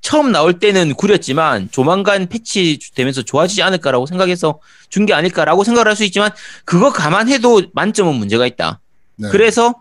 [0.00, 5.96] 처음 나올 때는 구렸지만 조만간 패치 되면서 좋아지지 않을까라고 생각해서 준 게 아닐까라고 생각을 할
[5.96, 6.30] 수 있지만
[6.64, 8.80] 그거 감안해도 만점은 문제가 있다.
[9.16, 9.28] 네.
[9.30, 9.74] 그래서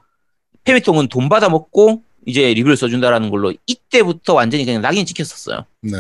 [0.65, 5.65] 페미통은 돈 받아 먹고 이제 리뷰를 써준다라는 걸로 이때부터 완전히 그냥 낙인 찍혔었어요.
[5.82, 5.91] 네.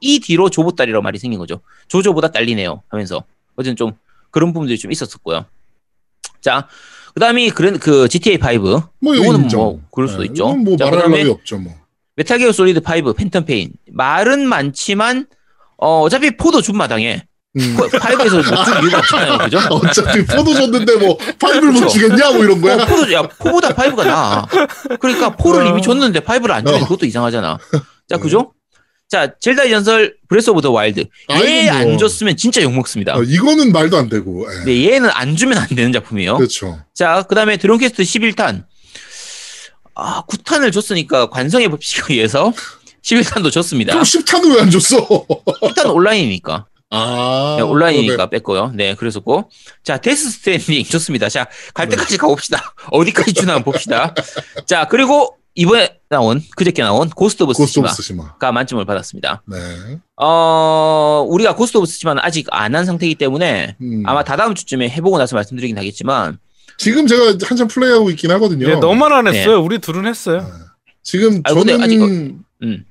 [0.00, 1.60] 이 뒤로 조보 딸이라고 말이 생긴 거죠.
[1.88, 3.24] 조조보다 딸리네요 하면서
[3.56, 3.92] 어쨌든 좀
[4.30, 5.46] 그런 부분들이 좀 있었었고요.
[6.40, 6.68] 자,
[7.14, 9.60] 그다음이 그런 그 GTA 5뭐 이거 이거는 인정.
[9.60, 10.48] 뭐 그럴 수도 네, 있죠.
[10.54, 11.74] 뭐 자, 말할 나위 없죠 뭐.
[12.16, 15.26] 메탈 기어 솔리드 5 팬텀 페인 말은 많지만
[15.76, 17.22] 어, 어차피 four도 준 마당에
[17.56, 17.76] 음.
[17.76, 19.38] 5에서 못줄 이유가 없잖아요.
[19.44, 19.58] 그죠?
[19.70, 21.88] 어차피 four도 줬는데 뭐 five를 못.
[21.88, 22.74] 주겠냐 뭐 이런 거야.
[22.74, 24.46] 어, four도, 야, four보다 5가 나아.
[25.00, 25.68] 그러니까 four를 어.
[25.70, 26.84] 이미 줬는데 5를 안 주면 어.
[26.84, 27.58] 그것도 이상하잖아.
[28.08, 28.18] 자, 네.
[28.18, 28.52] 그죠?
[29.08, 31.04] 자, 젤다의 전설 브레스 오브 더 와일드.
[31.30, 31.96] 얘안 뭐.
[31.96, 33.16] 줬으면 진짜 욕먹습니다.
[33.16, 34.46] 어, 이거는 말도 안 되고.
[34.52, 34.64] 예.
[34.66, 36.36] 네, 얘는 안 주면 안 되는 작품이에요.
[36.36, 36.78] 그렇죠.
[36.94, 38.64] 자, 그 다음에 드래곤 퀘스트 11탄.
[39.94, 42.52] 아, 9탄을 줬으니까 관성의 법칙에 의해서
[43.02, 43.92] 11탄도 줬습니다.
[43.92, 44.98] 그럼 10탄은 왜 안 줬어?
[45.62, 46.66] 10탄 온라인이니까.
[46.90, 47.54] 아.
[47.58, 48.72] 네, 온라인이니까 뺐고요.
[48.74, 49.50] 네, 그랬었고.
[49.84, 51.30] 자, 데스 스트랜딩 좋습니다.
[51.30, 51.96] 자, 갈 네.
[51.96, 52.74] 때까지 가봅시다.
[52.92, 54.14] 어디까지 주나 봅시다.
[54.66, 58.52] 자, 그리고 이번에 나온, 그저께 나온 고스트 오브 고스트 오브 쓰시마가 쓰시마.
[58.52, 59.42] 만점을 받았습니다.
[59.46, 59.56] 네.
[60.16, 64.04] 어, 우리가 고스트 오브 쓰시마는 아직 안 한 상태이기 때문에 음.
[64.06, 66.38] 아마 다다음 주쯤에 해보고 나서 말씀드리긴 하겠지만,
[66.76, 68.68] 지금 제가 한참 플레이하고 있긴 하거든요.
[68.68, 69.60] 네, 너만 안 했어요.
[69.60, 70.48] 우리 둘은 했어요.
[71.02, 72.84] 지금 아, 저는 아직, 어, 음.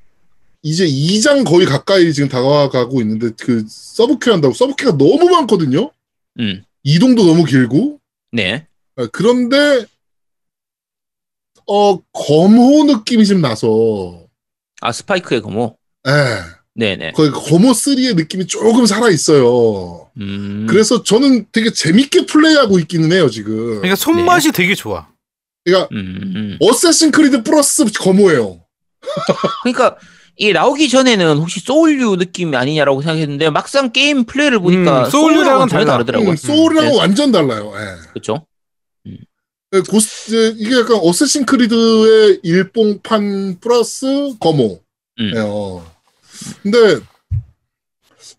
[0.62, 5.90] 이제 2장 거의 가까이 지금 다가가고 있는데 그 서브큐 한다고 서브큐가 너무 많거든요.
[6.42, 8.00] 음, 이동도 너무 길고
[8.34, 8.68] 네.
[8.98, 9.86] 아, 그런데
[11.68, 14.22] 어 검호 느낌이 좀 나서
[14.82, 15.78] 아, 스파이크의 거모.
[16.08, 16.12] 예
[16.76, 17.12] 네네.
[17.14, 20.10] 거의 검호 3의 느낌이 조금 살아 있어요.
[20.18, 23.56] 음, 그래서 저는 되게 재밌게 플레이하고 있기는 해요 지금.
[23.82, 25.08] 그러니까 손맛이 되게 좋아.
[25.66, 26.58] 그러니까 음, 음.
[26.62, 28.60] 어쌔신 크리드 플러스 검호예요.
[29.64, 29.98] 그러니까
[30.38, 35.68] 이게 나오기 전에는 혹시 소울류 느낌이 아니냐라고 생각했는데 막상 게임 플레이를 보니까 음, 소울류랑은 소울류랑은
[35.68, 35.86] 전혀.
[35.86, 36.30] 다르더라고요.
[36.30, 36.98] 음, 소울이랑은 네.
[36.98, 37.74] 완전 달라요.
[37.76, 38.08] 예.
[38.12, 38.46] 그렇죠?
[39.74, 44.82] 예, 고스 이게 약간 어쌔신 크리드의 일본판 플러스 검호.
[45.20, 45.32] 음.
[45.36, 45.86] 예, 어.
[46.64, 47.00] 근데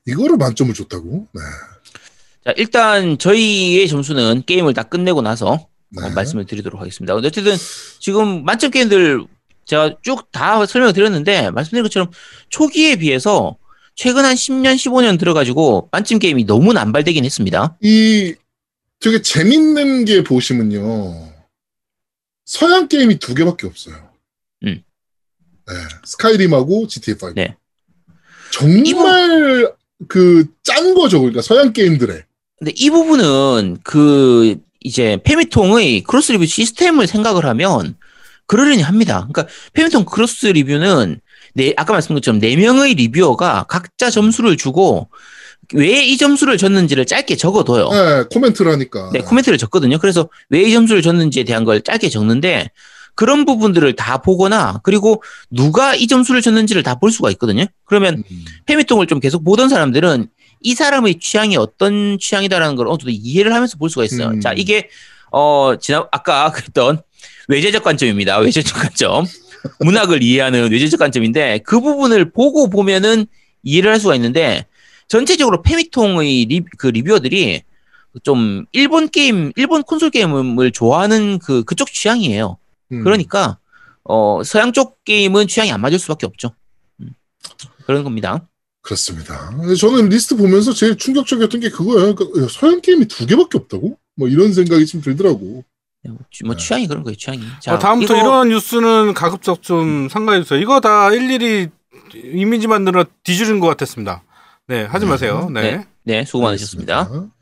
[0.07, 1.27] 이거를 만점을 줬다고?
[1.35, 1.41] 네.
[2.45, 6.07] 자, 일단 저희의 점수는 게임을 다 끝내고 나서 네.
[6.07, 7.15] 어, 말씀을 드리도록 하겠습니다.
[7.15, 7.57] 어쨌든
[7.99, 9.25] 지금 만점 게임들
[9.67, 12.11] 제가 쭉 다 설명을 드렸는데 말씀드린 것처럼
[12.49, 13.57] 초기에 비해서
[13.95, 17.77] 최근 한 10년, 15년 들어가지고 만점 게임이 너무 남발되긴 했습니다.
[17.83, 18.35] 이
[19.01, 21.33] 되게 재밌는 게 보시면요.
[22.45, 24.11] 서양 게임이 두 개밖에 없어요.
[24.65, 24.83] 음.
[25.67, 25.75] 네.
[26.05, 27.35] 스카이림하고 GTA5.
[27.35, 27.57] 네.
[28.51, 29.73] 정말
[30.09, 31.21] 그 짠 거죠.
[31.21, 32.23] 그러니까 서양 게임들의.
[32.59, 37.97] 근데 이 부분은 그 이제 패미통의 크로스 리뷰 시스템을 생각을 하면
[38.47, 39.29] 그러려니 합니다.
[39.31, 41.21] 그러니까 패미통 크로스 리뷰는
[41.55, 45.11] 네 아까 말씀드린 것처럼 네 명의 리뷰어가 각자 점수를 주고
[45.75, 47.91] 왜 이 점수를 줬는지를 짧게 적어둬요.
[47.91, 49.11] 네, 코멘트를 하니까.
[49.13, 49.99] 네, 코멘트를 적거든요.
[49.99, 52.71] 그래서 왜 이 점수를 줬는지에 대한 걸 짧게 적는데
[53.15, 57.65] 그런 부분들을 다 보거나 그리고 누가 이 점수를 줬는지를 다 볼 수가 있거든요.
[57.85, 58.45] 그러면 음.
[58.67, 60.29] 페미통을 좀 계속 보던 사람들은
[60.63, 64.29] 이 사람의 취향이 어떤 취향이다라는 걸 어느 정도 이해를 하면서 볼 수가 있어요.
[64.29, 64.41] 음.
[64.41, 64.89] 자, 이게
[65.31, 67.03] 어 지난 아까 그랬던
[67.49, 68.39] 외제적 관점입니다.
[68.39, 69.27] 외제적 관점.
[69.81, 73.27] 문학을 이해하는 외제적 관점인데 그 부분을 보고 보면은
[73.65, 74.65] 이해를 할 수가 있는데
[75.09, 77.63] 전체적으로 페미통의 리, 그 리뷰어들이
[78.23, 82.59] 좀 일본 게임, 일본 콘솔 게임을 좋아하는 그 그쪽 취향이에요.
[82.93, 83.05] 음.
[83.05, 83.59] 그러니까
[84.05, 86.53] 어 서양 쪽 게임은 취향이 안 맞을 수밖에 없죠.
[87.01, 87.11] 음,
[87.87, 88.47] 그런 겁니다.
[88.83, 89.51] 그렇습니다.
[89.79, 92.15] 저는 리스트 보면서 제일 충격적이었던 게 그거예요.
[92.15, 93.99] 그러니까 야, 서양 게임이 두 개밖에 없다고?
[94.17, 95.65] 뭐 이런 생각이 좀 들더라고.
[96.09, 96.63] 뭐, 취- 뭐 네.
[96.63, 97.43] 취향이 그런 거예요, 취향이.
[97.61, 100.59] 자, 어, 다음부터 이거- 이런 뉴스는 가급적 좀 상가해 주세요.
[100.59, 101.69] 이거 다 일일이
[102.15, 104.23] 이미지 만들어 뒤지는 것 같았습니다.
[104.69, 105.11] 네, 하지 네.
[105.11, 105.49] 마세요.
[105.53, 105.63] 네.
[105.63, 105.87] 네.
[106.05, 107.01] 네, 수고 많으셨습니다.
[107.01, 107.35] 알겠습니다.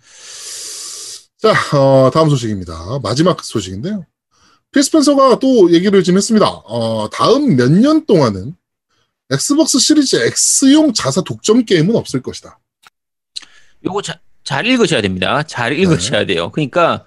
[1.38, 3.00] 자, 어, 다음 소식입니다.
[3.02, 4.06] 마지막 소식인데요.
[4.72, 6.46] 필 스펜서가 또 얘기를 좀 했습니다.
[6.48, 8.54] 어, 다음 몇 년 동안은
[9.30, 10.16] 엑스박스 시리즈
[10.64, 12.58] X용 자사 독점 게임은 없을 것이다.
[13.84, 15.42] 요거 자, 잘 읽으셔야 됩니다.
[15.42, 15.82] 잘 네.
[15.82, 16.50] 읽으셔야 돼요.
[16.52, 17.04] 그러니까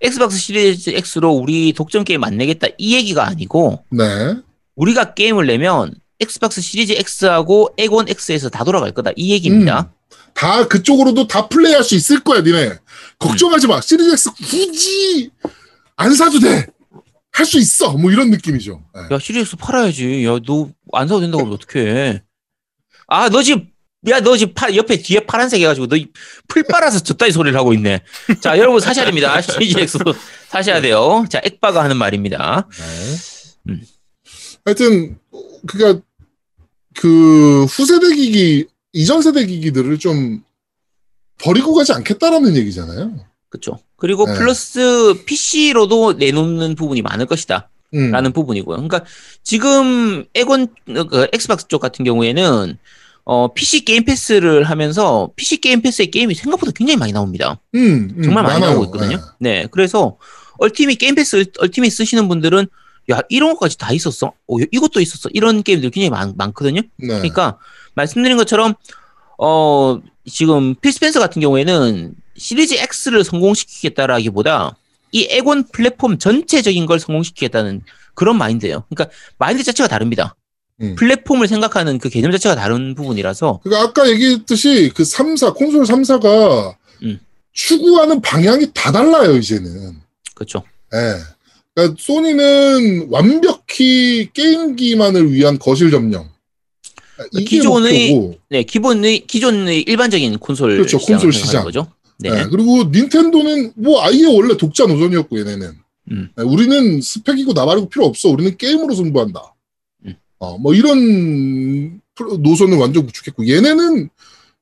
[0.00, 4.34] 엑스박스 시리즈 X로 우리 독점 게임 안 내겠다 이 얘기가 아니고 네.
[4.74, 9.92] 우리가 게임을 내면 엑스박스 시리즈 X하고 엑원 X에서 다 돌아갈 거다 이 얘기입니다.
[10.34, 12.78] 다 그쪽으로도 다 플레이할 수 있을 거야, 니네.
[13.18, 13.80] 걱정하지 마.
[13.80, 15.30] 시리즈 X 굳이
[15.96, 16.66] 안 사도 돼.
[17.32, 17.92] 할 수 있어.
[17.92, 18.82] 뭐 이런 느낌이죠.
[18.94, 19.14] 네.
[19.14, 20.24] 야 시리즈 X 팔아야지.
[20.26, 22.22] 야 너 안 사도 된다고 하면 어떡해.
[23.08, 23.68] 아 너 지금
[24.08, 25.96] 야 너 지금 파, 옆에 뒤에 파란색 해가지고 너
[26.48, 28.02] 풀 빨아서 졌다이 소리를 하고 있네.
[28.40, 29.40] 자 여러분 사셔야 됩니다.
[29.42, 29.98] 시리즈 X
[30.48, 31.24] 사셔야 돼요.
[31.30, 32.68] 자 엑빠가 하는 말입니다.
[32.70, 33.16] 네.
[33.72, 33.82] 음.
[34.64, 35.18] 하여튼
[35.66, 36.00] 그니까
[36.94, 40.42] 그 후세대 기기 이전 세대 기기들을 좀
[41.38, 43.12] 버리고 가지 않겠다라는 얘기잖아요.
[43.48, 43.78] 그렇죠.
[43.96, 44.34] 그리고 네.
[44.34, 47.68] 플러스 PC로도 내놓는 부분이 많을 것이다.
[47.94, 48.10] 음.
[48.10, 48.76] 라는 부분이고요.
[48.76, 49.04] 그러니까
[49.42, 52.78] 지금 엑원 그 엑스박스 쪽 같은 경우에는
[53.24, 57.60] 어 PC 게임 패스를 하면서 PC 게임 패스의 게임이 생각보다 굉장히 많이 나옵니다.
[57.74, 58.78] 음, 음, 정말 많이 많아요.
[58.78, 59.20] 나오고 있거든요.
[59.38, 59.66] 네.
[59.70, 60.16] 그래서
[60.58, 62.66] 얼티밋 게임 패스 얼티밋 쓰시는 분들은
[63.10, 64.28] 야 이런 것까지 다 있었어.
[64.28, 65.28] 어, 이것도 있었어.
[65.32, 66.82] 이런 게임들 굉장히 많, 많거든요.
[66.96, 67.06] 네.
[67.06, 67.14] 네.
[67.18, 67.58] 그러니까
[67.94, 68.74] 말씀드린 것처럼
[69.38, 74.76] 어, 지금 필 스펜서 같은 경우에는 시리즈 X를 성공시키겠다라기보다
[75.12, 77.82] 이 에곤 플랫폼 전체적인 걸 성공시키겠다는
[78.14, 78.84] 그런 마인드예요.
[78.88, 80.36] 그러니까 마인드 자체가 다릅니다.
[80.80, 80.94] 음.
[80.96, 87.20] 플랫폼을 생각하는 그 개념 자체가 다른 부분이라서 그러니까 아까 얘기했듯이 그 3사, 콘솔 3사가 음.
[87.52, 90.00] 추구하는 방향이 다 달라요, 이제는.
[90.34, 90.62] 그렇죠.
[90.94, 90.98] 예.
[91.74, 96.28] 그러니까 소니는 완벽히 게임기만을 위한 거실 점령.
[97.32, 98.38] 이게 기존의- 목표고.
[98.50, 101.64] 네, 기본의 기존의 일반적인 콘솔 그렇죠, 콘솔 시장.
[101.64, 101.86] 거죠.
[102.18, 102.30] 네.
[102.30, 105.72] 예, 그리고 닌텐도는 뭐 아예 원래 독자 노선이었고 얘네는
[106.12, 106.28] 음.
[106.38, 109.54] 예, 우리는 스펙이고 나발이고 필요 없어 우리는 게임으로 승부한다
[110.06, 110.14] 음.
[110.38, 112.00] 어, 뭐 이런
[112.40, 114.08] 노선을 완전 구축했고 얘네는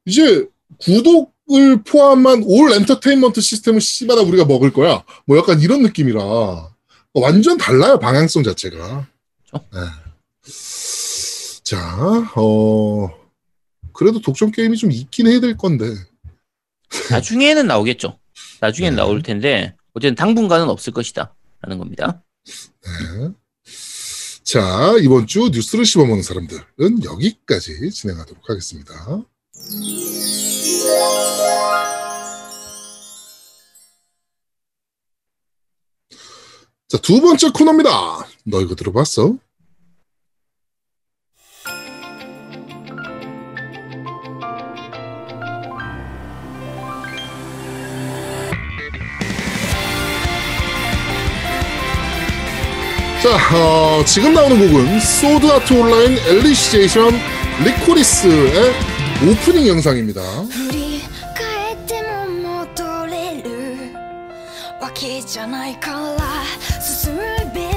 [0.06, 0.46] 이제
[0.78, 6.69] 구독을 포함한 올 엔터테인먼트 시스템을 씨바다 우리가 먹을 거야 뭐 약간 이런 느낌이라
[7.14, 9.06] 완전 달라요 방향성 자체가
[9.50, 9.66] 그렇죠.
[9.74, 9.80] 예.
[11.64, 13.08] 자 어,
[13.92, 15.86] 그래도 독점 게임이 좀 있긴 해야 될 건데
[17.10, 18.18] 나중에는 나오겠죠.
[18.60, 19.02] 나중에는 네.
[19.02, 21.34] 나올 텐데 어쨌든 당분간은 없을 것이다.
[21.62, 22.22] 라는 겁니다.
[22.46, 23.30] 네.
[24.42, 29.22] 자, 이번 주 뉴스를 씹어먹는 사람들은 여기까지 진행하도록 하겠습니다.
[36.90, 37.90] 자, 두 번째 코너입니다.
[38.46, 39.36] 너 이거 들어봤어?
[53.22, 57.12] 자, 어, 지금 나오는 곡은 Sword Art Online Alicization
[57.64, 58.72] Lycoris의
[59.28, 60.20] 오프닝 영상입니다.
[64.80, 67.22] わけじゃないから進む
[67.52, 67.69] べ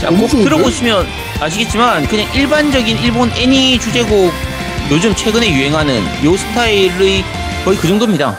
[0.00, 0.44] 자, 좋은데?
[0.44, 1.06] 들어보시면
[1.40, 4.32] 아시겠지만 그냥 일반적인 일본 애니 주제곡
[4.90, 7.22] 요즘 최근에 유행하는 요 스타일의
[7.64, 8.34] 거의 그 정도입니다.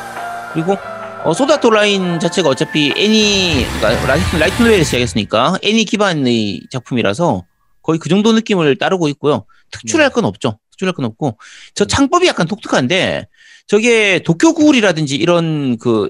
[0.53, 0.75] 그리고
[1.23, 7.45] 어, Sword Art Online 자체가 어차피 애니 그러니까 라이트, 라이트 노벨에서 시작했으니까 애니 기반의 작품이라서
[7.83, 9.45] 거의 그 정도 느낌을 따르고 있고요.
[9.69, 10.57] 특출할 건 없죠.
[10.71, 11.37] 특출할 건 없고
[11.75, 13.27] 저 창법이 약간 독특한데
[13.67, 16.09] 저게 도쿄 구울이라든지 이런 그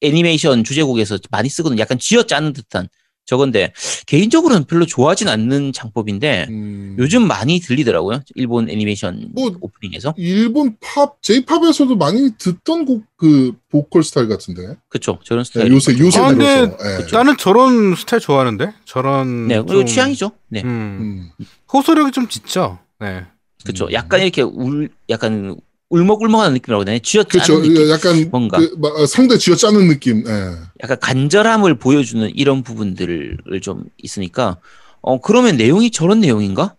[0.00, 1.80] 애니메이션 주제곡에서 많이 쓰거든요.
[1.80, 2.88] 약간 쥐어짜는 듯한
[3.28, 3.74] 저건데
[4.06, 8.22] 개인적으로는 별로 좋아하진 않는 창법인데 음, 요즘 많이 들리더라고요.
[8.34, 10.14] 일본 애니메이션 뭐, 오프닝에서.
[10.16, 14.76] 일본 팝, J-pop에서도 많이 듣던 곡, 그, 보컬 스타일 같은데.
[14.88, 15.18] 그쵸.
[15.24, 15.72] 저런 네, 스타일.
[15.72, 16.62] 요새, 요새 아, 근데.
[16.62, 17.06] 예.
[17.12, 20.30] 나는 저런 스타일 좋아하는데 저런 네, 좀, 그리고 취향이죠.
[20.48, 20.62] 네.
[20.64, 21.46] 음, 음.
[21.70, 22.78] 호소력이 좀 짙죠.
[22.98, 23.26] 네.
[23.62, 23.88] 그쵸.
[23.88, 23.92] 음.
[23.92, 25.54] 약간 이렇게 울, 약간
[25.90, 26.98] 울먹울먹하는 느낌이라고 해야 되나?
[26.98, 27.62] 쥐어 짜는 그렇죠.
[27.62, 27.90] 느낌.
[27.90, 28.58] 약간, 뭔가.
[28.58, 30.24] 그, 막, 상대 쥐어 짜는 느낌.
[30.26, 30.54] 예.
[30.82, 34.58] 약간 간절함을 보여주는 이런 부분들을 좀 있으니까,
[35.00, 36.74] 어, 그러면 내용이 저런 내용인가?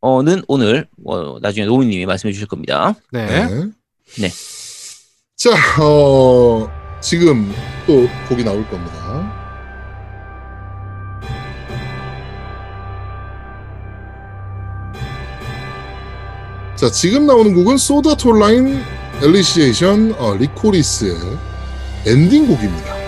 [0.00, 2.94] 어는 오늘, 어, 나중에 노우님이 말씀해 주실 겁니다.
[3.12, 3.48] 네.
[4.18, 4.30] 네.
[5.36, 5.50] 자,
[5.80, 6.68] 어,
[7.00, 7.52] 지금
[7.86, 9.37] 또 곡이 나올 겁니다.
[16.78, 18.80] 자, 지금 나오는 곡은 소다 톨라인
[19.20, 21.16] 엘리시에이션 어, 리코리스의
[22.06, 23.07] 엔딩 곡입니다.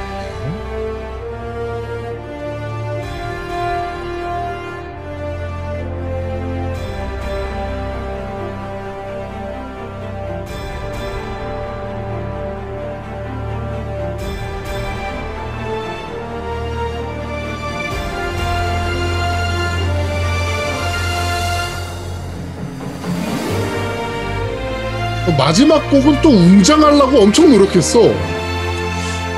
[25.51, 28.03] 마지막 곡은 또 웅장하려고 엄청 노력했어.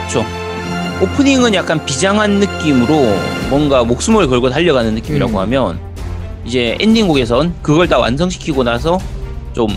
[0.07, 0.23] 그쵸.
[1.01, 3.17] 오프닝은 약간 비장한 느낌으로
[3.49, 5.39] 뭔가 목숨을 걸고 달려가는 느낌이라고 음.
[5.39, 5.81] 하면,
[6.45, 8.99] 이제 엔딩곡에선 그걸 다 완성시키고 나서
[9.55, 9.69] 좀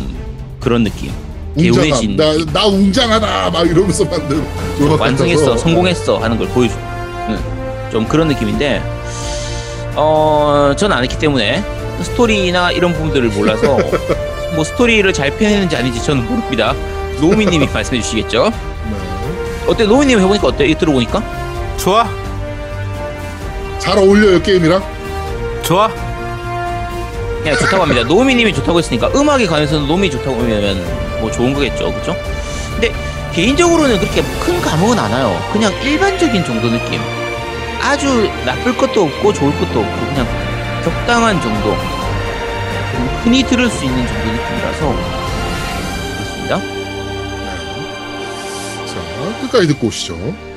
[0.60, 1.10] 그런 느낌.
[1.58, 2.34] 개운해진 나.
[2.52, 3.52] 나 웅장하다.
[3.52, 4.44] 막 이러면서 만든
[5.00, 5.58] 완성했어, 같아서.
[5.58, 6.76] 성공했어 하는 걸 보여줘.
[7.30, 7.40] 응.
[7.90, 8.84] 좀 그런 느낌인데,
[9.96, 11.64] 어, 저는 안 했기 때문에
[12.02, 13.78] 스토리나 이런 부분들을 몰라서
[14.56, 16.74] 뭐 스토리를 잘 표현했는지 아닌지 저는 모릅니다.
[17.20, 18.49] 노우미님이 말씀해 주시겠죠?
[18.49, 19.66] 네.
[19.68, 19.86] 어때?
[19.86, 20.66] 노우미님 해보니까 어때?
[20.66, 21.22] 이 들어보니까?
[21.78, 22.08] 좋아,
[23.80, 24.84] 잘 어울려요 게임이랑.
[25.64, 25.88] 좋아.
[27.43, 28.03] 그냥 좋다고 합니다.
[28.03, 30.84] 노우미님이 좋다고 했으니까 음악에 관해서는 노우미 좋다고 하면
[31.22, 32.16] 뭐 좋은 거겠죠, 그렇죠?
[32.72, 32.91] 근데
[33.34, 35.39] 개인적으로는 그렇게 큰 감흥은 안 와요.
[35.53, 36.99] 그냥 일반적인 정도 느낌.
[37.82, 40.28] 아주 나쁠 것도 없고 좋을 것도 없고 그냥
[40.84, 41.76] 적당한 정도.
[42.96, 44.96] 좀 흔히 들을 수 있는 정도 느낌이라서
[46.16, 46.60] 그렇습니다.
[48.88, 50.55] 자 끝까지 듣고 오시죠.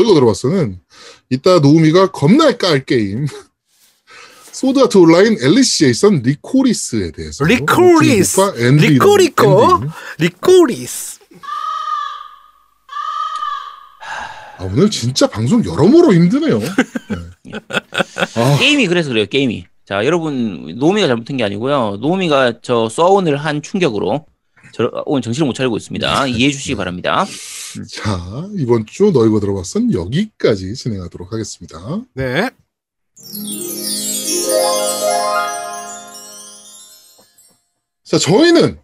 [0.00, 0.80] 어, 너 이거 들어봤어는
[1.30, 3.26] 이따 노우미가 겁나 깔 게임.
[4.52, 7.44] Sword Art Online Alicization Lycoris에 대해서.
[7.44, 8.40] Lycoris.
[8.40, 9.80] 어, 엔딩, 리코리코.
[10.18, 11.20] Lycoris.
[14.58, 16.58] 아, 오늘 진짜 방송 여러모로 힘드네요.
[17.44, 17.52] 네.
[18.36, 19.64] 아, 게임이 그래서 그래요, 게임이.
[19.86, 21.96] 자, 여러분, 노우미가 잘못한 게 아니고요.
[22.00, 24.26] 노우미가 저 소아온을 한 충격으로
[24.72, 26.26] 저, 오늘 정신을 못 차리고 있습니다.
[26.28, 27.26] 이해해 주시기 바랍니다.
[27.88, 32.02] 자, 이번 주 너희가 들어봤선 여기까지 진행하도록 하겠습니다.
[32.14, 32.50] 네.
[38.04, 38.78] 자, 저희는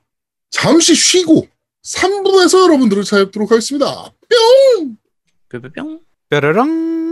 [0.51, 1.49] 잠시 쉬고
[1.83, 4.13] 3부에서 여러분들을 찾도록 하겠습니다.
[4.79, 4.97] 뿅!
[5.49, 6.01] 뿅뿅뿅.
[6.31, 7.06] 뾰로롱.